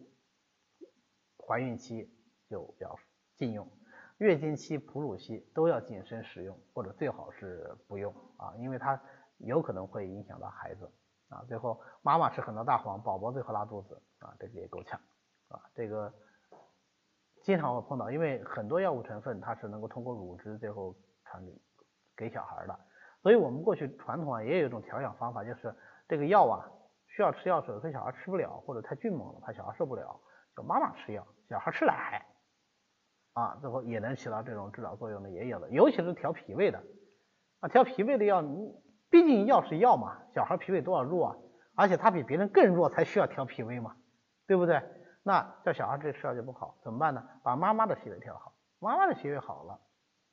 [1.38, 2.09] 怀孕期
[2.49, 2.97] 就要
[3.36, 3.69] 禁用，
[4.17, 8.99] 月经期、哺乳期都要谨慎使用，或者最好是不用啊，因为它
[9.38, 10.89] 有可能会影响到孩子
[11.27, 11.43] 啊。
[11.47, 14.99] 最后妈妈吃很多大黄，宝宝最后拉肚子啊，这个也够呛
[15.49, 16.13] 啊，这个
[17.42, 21.52] 经常会碰到，因为很多药物成分它是能够通过乳汁最后传给。
[22.20, 22.78] 给小孩的，
[23.24, 25.74] 所以我们过去传统啊也有一种调养方法，就是
[26.06, 26.68] 这个药啊
[27.08, 30.20] 需要吃药时，有些小孩吃不了或者太峻猛了，怕小孩受不了，
[30.54, 32.26] 就妈妈吃药，小孩吃奶，
[33.32, 36.84] 啊，最后也能起到这种治疗作用的也有的，尤其是调脾胃的，
[37.62, 38.44] 啊，调脾胃的药，
[39.10, 41.38] 毕竟药是药嘛，小孩脾胃多少弱啊，
[41.74, 43.96] 而且他比别人更弱才需要调脾胃嘛，
[44.46, 44.84] 对不对？
[45.30, 47.23] 那叫小孩这吃药就不好，怎么办呢？
[47.43, 49.80] 把妈妈的脾胃调好，妈妈的脾胃好了，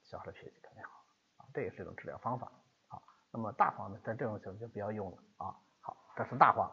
[0.03, 1.05] 小孩的脾胃肯定好
[1.37, 1.45] 啊。
[1.53, 2.51] 这也是一种治疗方法，
[2.89, 5.57] 好，那么大黄呢，在这种情况就不要用了啊。
[5.83, 6.73] 好，这是大黄。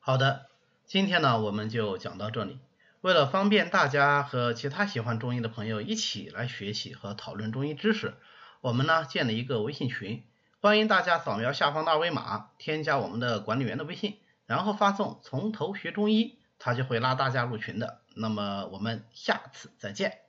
[0.00, 0.46] 好的，
[0.86, 2.58] 今天呢我们就讲到这里。
[3.00, 8.16] 为了方便大家和其他喜欢中医的朋友一起来学习和讨论中医知识，
[8.60, 10.24] 我们呢建了一个微信群，
[10.60, 18.02] 欢迎大家扫描下方的二维码，添加我们的管理员的微信，然后发送“从头学中医”，他就会拉大家入群的。
[18.14, 20.27] 那么我们下次再见。